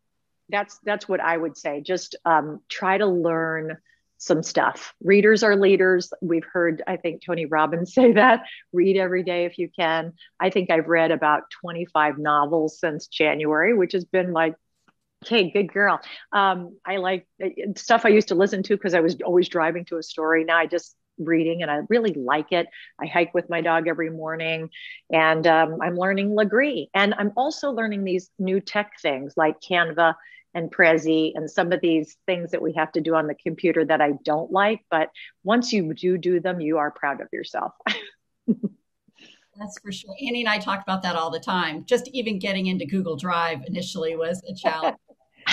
that's 0.49 0.79
that's 0.85 1.09
what 1.09 1.21
I 1.21 1.37
would 1.37 1.57
say. 1.59 1.81
Just 1.81 2.15
um, 2.25 2.61
try 2.69 2.99
to 2.99 3.07
learn 3.07 3.79
some 4.25 4.43
stuff. 4.43 4.95
Readers 5.03 5.43
are 5.43 5.57
leaders. 5.57 6.13
We've 6.21 6.47
heard, 6.51 6.83
I 6.87 6.97
think, 6.97 7.23
Tony 7.25 7.47
Robbins 7.47 7.95
say 7.95 8.13
that. 8.13 8.45
Read 8.73 8.97
every 8.97 9.23
day 9.23 9.45
if 9.45 9.59
you 9.59 9.69
can. 9.69 10.15
I 10.41 10.51
think 10.51 10.71
I've 10.71 10.89
read 10.89 11.11
about 11.11 11.45
25 11.61 12.19
novels 12.19 12.79
since 12.79 13.07
January, 13.07 13.75
which 13.75 13.93
has 13.93 14.05
been 14.05 14.33
like, 14.33 14.55
okay, 15.25 15.51
good 15.51 15.73
girl. 15.73 16.01
Um, 16.33 16.77
I 16.85 16.97
like 16.99 17.27
uh, 17.43 17.49
stuff 17.77 18.05
I 18.05 18.11
used 18.11 18.29
to 18.29 18.35
listen 18.35 18.63
to 18.65 18.77
because 18.77 18.95
I 18.95 19.01
was 19.01 19.17
always 19.25 19.49
driving 19.49 19.85
to 19.87 19.99
a 19.99 20.03
story. 20.03 20.45
Now 20.45 20.59
I 20.59 20.67
just 20.67 20.97
reading 21.19 21.63
and 21.63 21.71
I 21.71 21.81
really 21.89 22.13
like 22.13 22.53
it. 22.53 22.67
I 23.01 23.07
hike 23.07 23.35
with 23.35 23.49
my 23.49 23.61
dog 23.61 23.89
every 23.89 24.11
morning 24.11 24.71
and 25.11 25.47
um, 25.47 25.79
I'm 25.83 25.97
learning 25.97 26.31
Lagree. 26.31 26.89
And 26.95 27.15
I'm 27.17 27.33
also 27.37 27.71
learning 27.71 28.05
these 28.05 28.31
new 28.39 28.61
tech 28.61 28.93
things 29.01 29.35
like 29.37 29.61
Canva 29.61 30.15
and 30.55 30.71
Prezi 30.71 31.33
and 31.35 31.51
some 31.51 31.73
of 31.73 31.81
these 31.81 32.17
things 32.27 32.53
that 32.53 32.63
we 32.63 32.73
have 32.75 32.93
to 32.93 33.01
do 33.01 33.15
on 33.15 33.27
the 33.27 33.35
computer 33.35 33.85
that 33.85 34.01
I 34.01 34.13
don't 34.25 34.51
like. 34.51 34.81
But 34.91 35.11
once 35.43 35.73
you 35.73 35.93
do 35.95 36.17
do 36.17 36.41
them, 36.41 36.61
you 36.61 36.79
are 36.79 36.91
proud 36.91 37.21
of 37.21 37.29
yourself. 37.33 37.73
That's 39.57 39.79
for 39.81 39.93
sure. 39.93 40.15
Annie 40.21 40.41
and 40.41 40.49
I 40.49 40.59
talk 40.59 40.83
about 40.83 41.03
that 41.03 41.17
all 41.17 41.31
the 41.31 41.39
time. 41.39 41.85
Just 41.85 42.09
even 42.09 42.39
getting 42.39 42.67
into 42.67 42.87
Google 42.87 43.17
Drive 43.17 43.61
initially 43.67 44.17
was 44.17 44.43
a 44.49 44.55
challenge. 44.55 44.97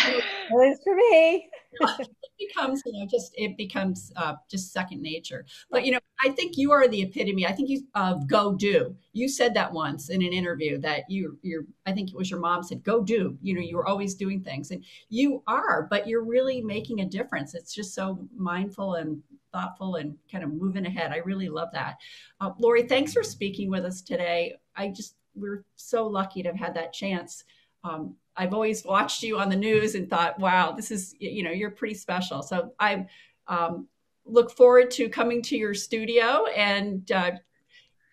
At 0.06 0.58
least 0.58 0.82
for 0.84 0.96
me. 0.96 1.50
it 1.80 2.10
becomes, 2.38 2.82
you 2.86 2.94
know, 2.94 3.08
just 3.10 3.34
it 3.36 3.56
becomes 3.58 4.12
uh, 4.16 4.36
just 4.50 4.74
second 4.74 5.02
nature. 5.02 5.46
But 5.70 5.86
you 5.86 5.94
know, 5.94 6.00
I 6.24 6.30
think 6.30 6.58
you 6.58 6.72
are 6.72 6.88
the 6.88 7.02
epitome. 7.02 7.46
I 7.46 7.52
think 7.52 7.70
you 7.70 7.84
uh, 7.96 8.16
go 8.28 8.54
do. 8.54 8.96
You 9.14 9.30
said 9.30 9.54
that 9.54 9.72
once 9.72 10.10
in 10.10 10.22
an 10.22 10.34
interview 10.34 10.78
that 10.80 11.10
you, 11.10 11.38
you're. 11.42 11.66
I 11.86 11.92
think 11.94 12.10
it 12.10 12.16
was 12.16 12.30
your 12.30 12.40
mom 12.40 12.64
said, 12.64 12.84
"Go 12.84 13.04
do." 13.04 13.38
You 13.42 13.54
know, 13.54 13.62
you 13.62 13.78
were 13.78 13.88
always 13.88 14.16
doing 14.16 14.42
things, 14.42 14.72
and 14.72 14.84
you 15.10 15.44
are. 15.48 15.88
But 15.90 16.08
you're 16.08 16.26
really 16.26 16.62
making 16.62 17.02
a 17.02 17.06
difference. 17.06 17.56
It's 17.56 17.74
just 17.74 17.94
so 17.94 18.28
mindful 18.36 18.96
and 18.96 19.22
thoughtful 19.54 19.96
and 19.96 20.16
kind 20.32 20.44
of 20.44 20.54
moving 20.54 20.86
ahead. 20.86 21.12
I 21.12 21.18
really 21.18 21.50
love 21.50 21.70
that. 21.74 21.98
Uh, 22.40 22.52
Lori, 22.58 22.84
thanks 22.84 23.14
for 23.14 23.24
speaking 23.24 23.70
with 23.70 23.86
us 23.86 24.02
today. 24.02 24.56
I 24.76 24.90
just 24.90 25.16
we're 25.36 25.64
so 25.76 26.08
lucky 26.08 26.44
to 26.44 26.50
have 26.50 26.60
had 26.60 26.74
that 26.76 26.94
chance. 26.94 27.44
Um, 27.84 28.16
I've 28.42 28.56
always 28.56 28.84
watched 28.84 29.22
you 29.22 29.38
on 29.38 29.50
the 29.50 29.56
news 29.56 29.94
and 29.94 30.10
thought, 30.10 30.40
wow, 30.40 30.72
this 30.72 30.90
is, 30.90 31.16
you 31.20 31.44
know, 31.44 31.52
you're 31.52 31.70
pretty 31.70 31.94
special. 31.94 32.42
So 32.42 32.74
I 32.80 33.06
um, 33.48 33.88
look 34.26 34.50
forward 34.58 34.90
to 34.92 35.10
coming 35.10 35.44
to 35.44 35.56
your 35.56 35.76
studio 35.76 36.48
and 36.48 37.10
uh, 37.12 37.34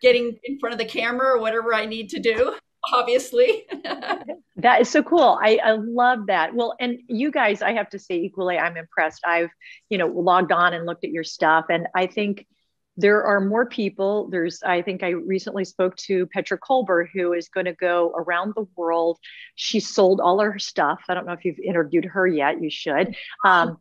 getting 0.02 0.38
in 0.44 0.58
front 0.58 0.74
of 0.74 0.78
the 0.78 0.84
camera 0.84 1.28
or 1.28 1.40
whatever 1.40 1.72
I 1.72 1.86
need 1.86 2.10
to 2.10 2.20
do. 2.20 2.54
Obviously, 2.92 3.64
that 4.56 4.82
is 4.82 4.90
so 4.90 5.02
cool. 5.02 5.38
I, 5.42 5.58
I 5.64 5.72
love 5.72 6.26
that. 6.26 6.54
Well, 6.54 6.74
and 6.78 6.98
you 7.08 7.30
guys, 7.30 7.62
I 7.62 7.72
have 7.72 7.88
to 7.90 7.98
say, 7.98 8.16
equally, 8.16 8.58
I'm 8.58 8.76
impressed. 8.76 9.22
I've, 9.26 9.50
you 9.88 9.96
know, 9.96 10.08
logged 10.08 10.52
on 10.52 10.74
and 10.74 10.84
looked 10.84 11.04
at 11.04 11.10
your 11.10 11.24
stuff, 11.24 11.66
and 11.70 11.86
I 11.94 12.06
think 12.06 12.46
there 12.98 13.24
are 13.24 13.40
more 13.40 13.64
people. 13.64 14.28
There's, 14.28 14.60
I 14.64 14.82
think 14.82 15.04
I 15.04 15.10
recently 15.10 15.64
spoke 15.64 15.94
to 16.08 16.26
Petra 16.26 16.58
Kolber, 16.58 17.06
who 17.14 17.32
is 17.32 17.48
going 17.48 17.66
to 17.66 17.72
go 17.72 18.12
around 18.16 18.54
the 18.56 18.66
world. 18.74 19.18
She 19.54 19.78
sold 19.78 20.20
all 20.20 20.40
her 20.40 20.58
stuff. 20.58 21.02
I 21.08 21.14
don't 21.14 21.24
know 21.24 21.32
if 21.32 21.44
you've 21.44 21.60
interviewed 21.60 22.06
her 22.06 22.26
yet. 22.26 22.60
You 22.60 22.70
should. 22.70 23.14
Um, 23.44 23.78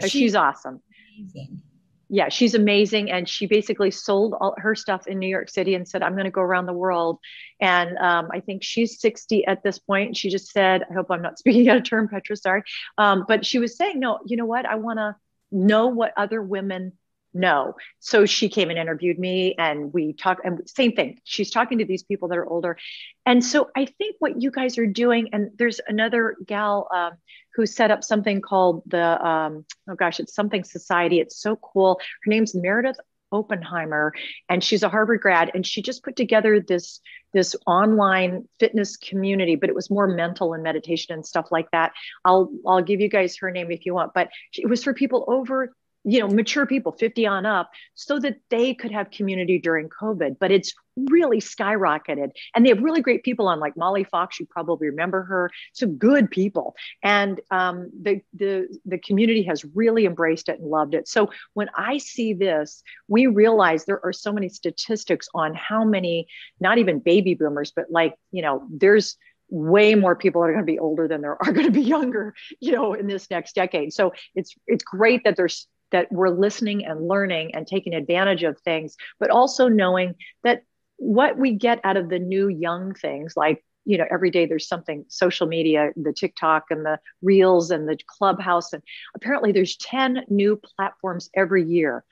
she's, 0.00 0.10
she's 0.10 0.34
awesome. 0.34 0.80
Amazing. 1.18 1.60
Yeah, 2.08 2.30
she's 2.30 2.54
amazing. 2.54 3.10
And 3.10 3.28
she 3.28 3.44
basically 3.44 3.90
sold 3.90 4.32
all 4.40 4.54
her 4.56 4.74
stuff 4.74 5.06
in 5.06 5.18
New 5.18 5.28
York 5.28 5.50
City 5.50 5.74
and 5.74 5.86
said, 5.86 6.02
I'm 6.02 6.14
going 6.14 6.24
to 6.24 6.30
go 6.30 6.40
around 6.40 6.64
the 6.64 6.72
world. 6.72 7.18
And 7.60 7.98
um, 7.98 8.28
I 8.32 8.40
think 8.40 8.62
she's 8.62 8.98
60 8.98 9.44
at 9.44 9.62
this 9.62 9.78
point. 9.78 10.16
She 10.16 10.30
just 10.30 10.50
said, 10.50 10.84
I 10.90 10.94
hope 10.94 11.10
I'm 11.10 11.20
not 11.20 11.38
speaking 11.38 11.68
out 11.68 11.76
of 11.76 11.84
term, 11.84 12.08
Petra, 12.08 12.34
sorry. 12.34 12.62
Um, 12.96 13.26
but 13.28 13.44
she 13.44 13.58
was 13.58 13.76
saying, 13.76 14.00
no, 14.00 14.20
you 14.24 14.38
know 14.38 14.46
what? 14.46 14.64
I 14.64 14.76
want 14.76 15.00
to 15.00 15.16
know 15.52 15.88
what 15.88 16.14
other 16.16 16.40
women 16.42 16.92
no. 17.34 17.74
So 18.00 18.26
she 18.26 18.48
came 18.48 18.70
and 18.70 18.78
interviewed 18.78 19.18
me 19.18 19.54
and 19.58 19.92
we 19.92 20.12
talked 20.12 20.44
and 20.44 20.68
same 20.68 20.92
thing. 20.92 21.20
She's 21.24 21.50
talking 21.50 21.78
to 21.78 21.84
these 21.84 22.02
people 22.02 22.28
that 22.28 22.38
are 22.38 22.48
older. 22.48 22.78
And 23.26 23.44
so 23.44 23.70
I 23.76 23.84
think 23.84 24.16
what 24.18 24.40
you 24.40 24.50
guys 24.50 24.78
are 24.78 24.86
doing, 24.86 25.28
and 25.32 25.50
there's 25.58 25.80
another 25.86 26.36
gal 26.46 26.88
um, 26.94 27.12
who 27.54 27.66
set 27.66 27.90
up 27.90 28.02
something 28.02 28.40
called 28.40 28.82
the, 28.86 29.24
um, 29.24 29.64
oh 29.88 29.94
gosh, 29.94 30.20
it's 30.20 30.34
something 30.34 30.64
society. 30.64 31.20
It's 31.20 31.38
so 31.40 31.56
cool. 31.56 32.00
Her 32.24 32.30
name's 32.30 32.54
Meredith 32.54 32.98
Oppenheimer 33.30 34.14
and 34.48 34.64
she's 34.64 34.82
a 34.82 34.88
Harvard 34.88 35.20
grad 35.20 35.50
and 35.54 35.66
she 35.66 35.82
just 35.82 36.02
put 36.02 36.16
together 36.16 36.60
this 36.60 37.00
this 37.34 37.54
online 37.66 38.48
fitness 38.58 38.96
community 38.96 39.54
but 39.54 39.68
it 39.68 39.74
was 39.74 39.90
more 39.90 40.06
mental 40.06 40.54
and 40.54 40.62
meditation 40.62 41.14
and 41.14 41.26
stuff 41.26 41.48
like 41.50 41.70
that. 41.72 41.92
I'll 42.24 42.50
I'll 42.66 42.82
give 42.82 43.00
you 43.00 43.08
guys 43.08 43.36
her 43.36 43.50
name 43.50 43.70
if 43.70 43.84
you 43.84 43.94
want 43.94 44.14
but 44.14 44.30
it 44.56 44.68
was 44.68 44.82
for 44.82 44.94
people 44.94 45.24
over 45.28 45.74
you 46.04 46.20
know 46.20 46.28
mature 46.28 46.66
people 46.66 46.92
50 46.92 47.26
on 47.26 47.46
up 47.46 47.70
so 47.94 48.18
that 48.20 48.36
they 48.50 48.74
could 48.74 48.90
have 48.92 49.10
community 49.10 49.58
during 49.58 49.88
covid. 49.88 50.36
But 50.38 50.50
it's 50.50 50.74
really 51.08 51.40
skyrocketed. 51.40 52.30
And 52.54 52.64
they 52.64 52.70
have 52.70 52.80
really 52.80 53.00
great 53.00 53.22
people 53.22 53.46
on 53.46 53.60
like 53.60 53.76
molly 53.76 54.04
fox 54.04 54.40
you 54.40 54.46
probably 54.46 54.88
remember 54.88 55.22
her. 55.24 55.50
Some 55.72 55.96
good 55.96 56.30
people. 56.30 56.74
And 57.02 57.40
um, 57.50 57.90
the, 58.02 58.20
the 58.34 58.68
the 58.84 58.98
community 58.98 59.42
has 59.44 59.64
really 59.74 60.06
embraced 60.06 60.48
it 60.48 60.58
and 60.58 60.68
loved 60.68 60.94
it. 60.94 61.08
So 61.08 61.30
when 61.54 61.68
i 61.76 61.98
see 61.98 62.32
this 62.32 62.82
we 63.08 63.26
realize 63.26 63.84
there 63.84 64.04
are 64.04 64.12
so 64.12 64.32
many 64.32 64.48
statistics 64.48 65.28
on 65.34 65.54
how 65.54 65.84
many 65.84 66.26
not 66.60 66.78
even 66.78 66.98
baby 66.98 67.34
boomers 67.34 67.72
but 67.74 67.86
like 67.90 68.14
you 68.30 68.42
know 68.42 68.66
there's 68.70 69.16
way 69.50 69.94
more 69.94 70.14
people 70.14 70.42
are 70.42 70.52
going 70.52 70.64
to 70.64 70.72
be 70.72 70.78
older 70.78 71.08
than 71.08 71.20
there 71.20 71.42
are 71.42 71.52
going 71.52 71.66
to 71.66 71.72
be 71.72 71.82
younger 71.82 72.34
you 72.60 72.72
know 72.72 72.94
in 72.94 73.06
this 73.06 73.30
next 73.30 73.54
decade. 73.54 73.92
So 73.92 74.12
it's 74.34 74.54
it's 74.66 74.84
great 74.84 75.24
that 75.24 75.36
there's 75.36 75.66
that 75.92 76.10
we're 76.10 76.28
listening 76.30 76.84
and 76.84 77.08
learning 77.08 77.54
and 77.54 77.66
taking 77.66 77.94
advantage 77.94 78.42
of 78.42 78.58
things, 78.60 78.96
but 79.18 79.30
also 79.30 79.68
knowing 79.68 80.14
that 80.44 80.62
what 80.96 81.38
we 81.38 81.52
get 81.52 81.80
out 81.84 81.96
of 81.96 82.08
the 82.08 82.18
new 82.18 82.48
young 82.48 82.92
things 82.92 83.34
like 83.36 83.64
you 83.84 83.96
know 83.96 84.04
every 84.10 84.30
day 84.30 84.46
there's 84.46 84.66
something 84.66 85.04
social 85.08 85.46
media 85.46 85.90
the 85.96 86.12
tiktok 86.12 86.64
and 86.70 86.84
the 86.84 86.98
reels 87.22 87.70
and 87.70 87.88
the 87.88 87.96
clubhouse 88.06 88.72
and 88.72 88.82
apparently 89.14 89.52
there's 89.52 89.76
10 89.76 90.24
new 90.28 90.60
platforms 90.76 91.30
every 91.34 91.64
year 91.64 92.04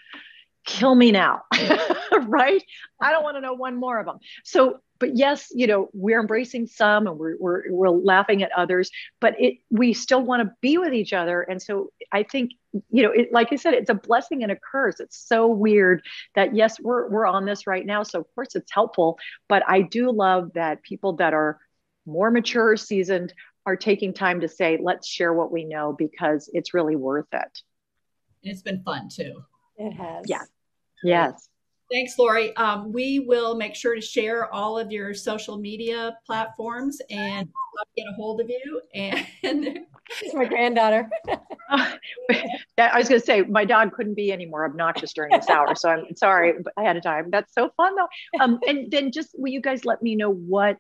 kill 0.67 0.95
me 0.95 1.13
now 1.13 1.43
right? 2.27 2.63
I 3.01 3.13
don't 3.13 3.23
want 3.23 3.37
to 3.37 3.41
know 3.41 3.55
one 3.55 3.77
more 3.77 3.99
of 3.99 4.07
them 4.07 4.19
so 4.45 4.81
but 4.99 5.17
yes 5.17 5.49
you 5.55 5.67
know 5.67 5.89
we're 5.93 6.21
embracing 6.21 6.67
some 6.67 7.07
and 7.07 7.19
we're, 7.19 7.37
we're, 7.39 7.63
we're 7.71 7.91
laughing 7.91 8.43
at 8.43 8.51
others 8.53 8.91
but 9.21 9.35
it 9.39 9.59
we 9.71 9.93
still 9.93 10.23
want 10.23 10.43
to 10.43 10.53
be 10.61 10.79
with 10.79 10.93
each 10.93 11.13
other. 11.13 11.43
And 11.43 11.61
so 11.61 11.91
i 12.13 12.23
think 12.23 12.53
you 12.91 13.03
know 13.03 13.11
it, 13.11 13.33
like 13.33 13.53
i 13.53 13.57
said 13.57 13.75
it's 13.75 13.91
a 13.91 13.95
blessing 13.95 14.43
and 14.43 14.53
a 14.53 14.57
curse. 14.57 15.01
It's 15.01 15.19
so 15.19 15.47
weird 15.47 16.03
that 16.35 16.55
yes 16.55 16.81
we're 16.81 17.09
we're 17.09 17.27
on 17.27 17.45
this 17.45 17.67
right 17.67 17.87
now 17.87 18.03
so 18.03 18.21
of 18.21 18.27
course 18.35 18.55
it's 18.55 18.73
helpful 18.73 19.19
but 19.49 19.63
i 19.69 19.83
do 19.83 20.11
love 20.11 20.53
that 20.55 20.83
people 20.83 21.15
that 21.15 21.33
are 21.33 21.59
more 22.07 22.31
mature 22.31 22.77
seasoned 22.77 23.33
are 23.67 23.77
taking 23.77 24.15
time 24.15 24.41
to 24.41 24.49
say 24.49 24.79
let's 24.81 25.09
share 25.09 25.33
what 25.33 25.51
we 25.51 25.65
know 25.65 25.93
because 25.93 26.49
it's 26.53 26.73
really 26.73 26.95
worth 26.95 27.27
it. 27.33 27.63
And 28.45 28.53
it's 28.53 28.63
been 28.63 28.81
fun 28.85 29.09
too. 29.09 29.45
It 29.77 29.93
has. 29.93 30.25
Yeah 30.29 30.43
Yes. 31.03 31.49
Thanks, 31.91 32.19
Lori. 32.19 32.55
Um, 32.57 32.93
we 32.93 33.21
will 33.21 33.55
make 33.55 33.77
sure 33.77 33.95
to 33.95 34.01
share 34.01 34.53
all 34.53 34.77
of 34.77 34.91
your 34.91 35.15
social 35.15 35.57
media 35.57 36.19
platforms 36.27 37.01
and 37.11 37.49
get 37.97 38.07
a 38.09 38.13
hold 38.15 38.41
of 38.41 38.51
you. 38.51 38.81
And 38.93 39.27
it's 40.21 40.35
my 40.35 40.47
granddaughter. 40.47 41.09
I 41.71 42.99
was 42.99 43.09
going 43.09 43.21
to 43.21 43.27
say 43.27 43.43
my 43.43 43.65
dog 43.65 43.93
couldn't 43.93 44.15
be 44.15 44.33
any 44.33 44.47
more 44.47 44.65
obnoxious 44.65 45.13
during 45.13 45.31
this 45.31 45.49
hour, 45.49 45.75
so 45.77 45.91
I'm 45.91 46.17
sorry 46.17 46.55
ahead 46.77 46.97
of 46.97 47.05
time. 47.05 47.31
That's 47.31 47.55
so 47.55 47.71
fun 47.77 47.95
though. 47.95 48.43
Um, 48.43 48.59
and 48.67 48.91
then 48.91 49.13
just 49.13 49.31
will 49.39 49.53
you 49.53 49.61
guys 49.61 49.85
let 49.85 50.03
me 50.03 50.17
know 50.17 50.33
what 50.33 50.79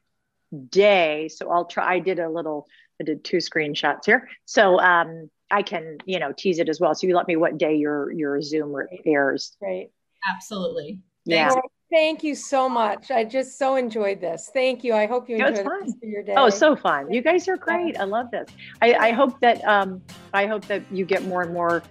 day? 0.71 1.29
So 1.29 1.51
I'll 1.51 1.67
try. 1.67 1.95
I 1.95 1.99
did 2.01 2.19
a 2.19 2.29
little. 2.29 2.67
I 3.01 3.05
did 3.05 3.25
two 3.25 3.39
screenshots 3.39 4.07
here, 4.07 4.29
so 4.47 4.81
um, 4.81 5.31
I 5.51 5.63
can 5.63 5.99
you 6.05 6.19
know 6.19 6.33
tease 6.33 6.59
it 6.59 6.69
as 6.69 6.81
well. 6.81 6.95
So 6.95 7.07
you 7.07 7.15
let 7.15 7.29
me 7.29 7.37
what 7.37 7.59
day 7.59 7.77
your 7.77 8.11
your 8.11 8.41
Zoom 8.43 8.75
airs. 9.05 9.57
Great. 9.61 9.91
Absolutely. 10.29 11.01
Yeah. 11.25 11.51
Thank 11.93 12.25
you 12.25 12.35
so 12.35 12.69
much. 12.69 13.13
I 13.13 13.23
just 13.23 13.59
so 13.59 13.77
enjoyed 13.77 14.21
this. 14.21 14.51
Thank 14.53 14.83
you. 14.83 14.93
I 14.93 15.07
hope 15.07 15.29
you 15.29 15.39
No, 15.39 15.47
enjoy 15.47 15.59
the 15.59 15.65
fun. 15.69 15.81
rest 15.83 15.97
of 16.03 16.09
your 16.09 16.23
day. 16.25 16.35
Oh, 16.37 16.49
so 16.51 16.75
fun. 16.75 17.13
You 17.13 17.23
guys 17.23 17.47
are 17.47 17.57
great. 17.57 17.97
I 17.99 18.03
love 18.05 18.31
this. 18.33 18.49
I, 18.83 18.95
I 18.95 19.13
hope 19.13 19.39
that 19.41 19.63
um, 19.65 20.03
I 20.35 20.47
hope 20.47 20.67
that 20.67 20.83
you 20.91 21.05
get 21.05 21.25
more 21.25 21.43
and 21.43 21.53
more. 21.55 21.85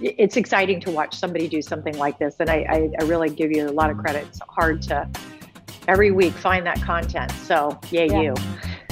It's 0.00 0.36
exciting 0.36 0.78
to 0.82 0.92
watch 0.92 1.16
somebody 1.16 1.48
do 1.48 1.60
something 1.60 1.96
like 1.98 2.18
this, 2.20 2.36
and 2.38 2.48
I, 2.48 2.64
I, 2.68 2.90
I 3.00 3.04
really 3.04 3.30
give 3.30 3.50
you 3.50 3.68
a 3.68 3.70
lot 3.72 3.90
of 3.90 3.98
credit. 3.98 4.26
It's 4.28 4.40
hard 4.48 4.80
to 4.82 5.08
every 5.88 6.12
week 6.12 6.34
find 6.34 6.64
that 6.66 6.80
content. 6.80 7.32
So 7.32 7.78
yay 7.90 8.06
Yeah. 8.08 8.20
you. 8.22 8.34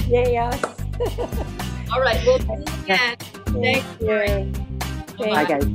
yeah, 0.07 0.27
yes. 0.27 0.63
All 1.93 2.01
right. 2.01 2.21
We'll 2.25 2.39
see 2.39 2.45
you 2.45 2.83
again. 2.83 3.15
Thank 3.45 4.01
you. 4.01 5.27
Bye 5.29 5.45
guys. 5.45 5.65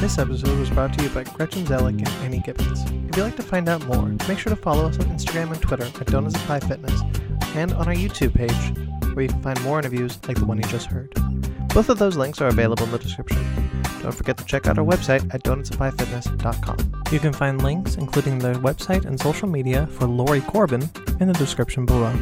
This 0.00 0.18
episode 0.18 0.58
was 0.58 0.68
brought 0.68 0.92
to 0.98 1.02
you 1.02 1.08
by 1.08 1.24
Gretchen 1.24 1.64
Zellick 1.64 1.98
and 1.98 2.08
Annie 2.22 2.40
Gibbons. 2.40 2.84
If 2.84 3.16
you'd 3.16 3.22
like 3.22 3.36
to 3.36 3.42
find 3.42 3.66
out 3.66 3.84
more, 3.86 4.06
make 4.28 4.38
sure 4.38 4.54
to 4.54 4.56
follow 4.56 4.86
us 4.86 4.98
on 4.98 5.06
Instagram 5.06 5.50
and 5.50 5.60
Twitter 5.62 5.84
at 5.84 6.06
Donuts 6.06 6.40
Pie 6.44 6.60
Fitness 6.60 7.00
and 7.54 7.72
on 7.72 7.88
our 7.88 7.94
YouTube 7.94 8.34
page, 8.34 9.14
where 9.14 9.22
you 9.22 9.28
can 9.30 9.40
find 9.40 9.60
more 9.62 9.78
interviews 9.78 10.18
like 10.28 10.36
the 10.36 10.44
one 10.44 10.58
you 10.58 10.64
just 10.64 10.88
heard. 10.88 11.14
Both 11.72 11.88
of 11.88 11.98
those 11.98 12.14
links 12.14 12.42
are 12.42 12.48
available 12.48 12.84
in 12.84 12.90
the 12.90 12.98
description. 12.98 13.42
Don't 14.02 14.12
forget 14.12 14.36
to 14.36 14.44
check 14.44 14.66
out 14.66 14.78
our 14.78 14.84
website 14.84 15.34
at 15.34 15.42
donutsandpiefitness.com. 15.44 17.02
You 17.10 17.18
can 17.18 17.32
find 17.32 17.62
links, 17.62 17.94
including 17.96 18.38
their 18.38 18.54
website 18.56 19.06
and 19.06 19.18
social 19.18 19.48
media 19.48 19.86
for 19.86 20.06
Lori 20.06 20.42
Corbin, 20.42 20.90
in 21.20 21.28
the 21.28 21.34
description 21.34 21.86
below. 21.86 22.12